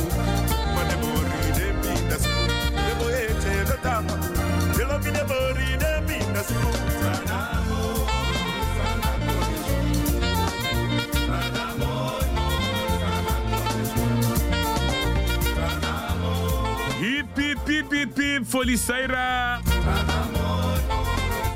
[17.66, 19.60] hip, hip, hip voor Lisaira.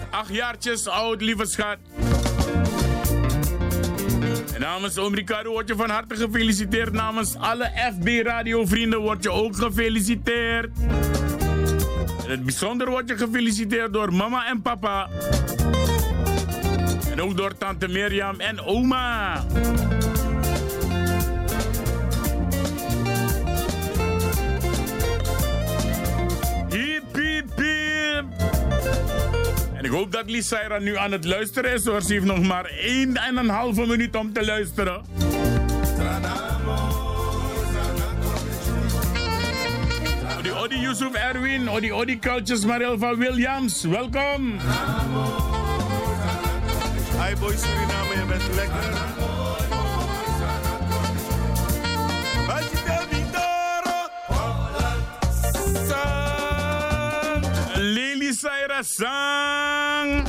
[0.10, 1.78] Acht jaartjes oud, lieve schat.
[4.54, 6.94] En namens Oom Ricardo word je van harte gefeliciteerd.
[6.94, 10.70] Namens alle FB-radiovrienden word je ook gefeliciteerd.
[12.28, 15.10] In het bijzonder word je gefeliciteerd door mama en papa.
[17.12, 19.46] En ook door tante Mirjam en oma.
[29.74, 32.02] En ik hoop dat Lisaira nu aan het luisteren is hoor.
[32.02, 35.27] Ze heeft nog maar één en een halve minuut om te luisteren.
[40.68, 44.60] Odi Yusuf Erwin, Odi Odi Cultures Marilva Williams, welkom.
[47.16, 48.84] Hi boy Suriname, je bent lekker.
[57.76, 60.28] Lily Saira Sang.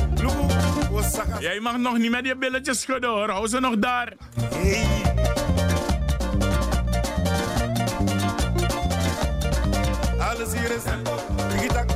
[1.41, 3.31] Jij mag nog niet met je billetjes schudden hoor.
[3.31, 4.13] Hou ze nog daar.
[10.39, 10.83] Alles hier is
[11.51, 11.91] Tigitak,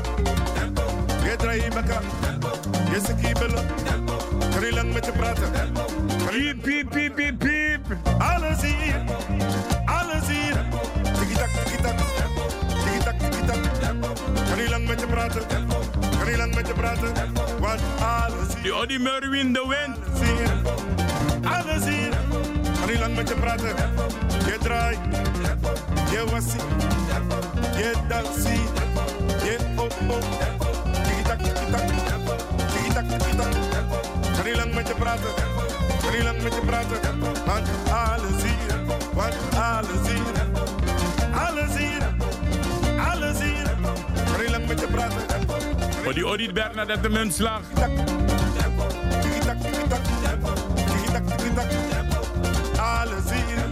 [1.24, 2.01] je draai je baka,
[2.90, 3.66] je saki bellen,
[4.51, 5.51] kan je lang met je praten.
[6.30, 7.80] Piep, piep, piep, piep, piep.
[8.18, 9.03] Alles hier,
[9.84, 10.57] alles hier.
[11.18, 11.97] Tigitak, tigitak,
[12.84, 13.61] tigitak, tigitak.
[14.49, 15.43] Kan je lang met je praten,
[16.18, 17.12] kan je lang met je praten,
[17.61, 18.62] want alles hier.
[18.62, 19.99] Die Odi Merwin, de wind.
[20.07, 20.51] Alles hier,
[21.53, 22.11] alles hier.
[22.80, 23.74] Kan je lang met je praten,
[24.47, 24.99] je draai,
[26.11, 26.61] je wassie,
[27.76, 28.61] je dansie,
[29.45, 30.24] je op op.
[31.05, 31.86] Tigitak, tigitak,
[32.72, 33.53] tigitak, tigitak.
[34.36, 35.30] Kan je lang met je praten,
[36.03, 36.99] kan je lang met je praten,
[37.47, 38.84] want alles hier,
[39.14, 40.36] want alles hier,
[41.34, 42.03] alles hier,
[43.11, 43.70] alles hier.
[44.32, 45.22] Kan je lang met je praten.
[46.07, 47.61] Odi Odi Bernadette Muntslag.
[49.20, 50.01] Tigitak, tigitak,
[50.74, 51.66] tigitak, tigitak.
[52.76, 53.71] Alles hier,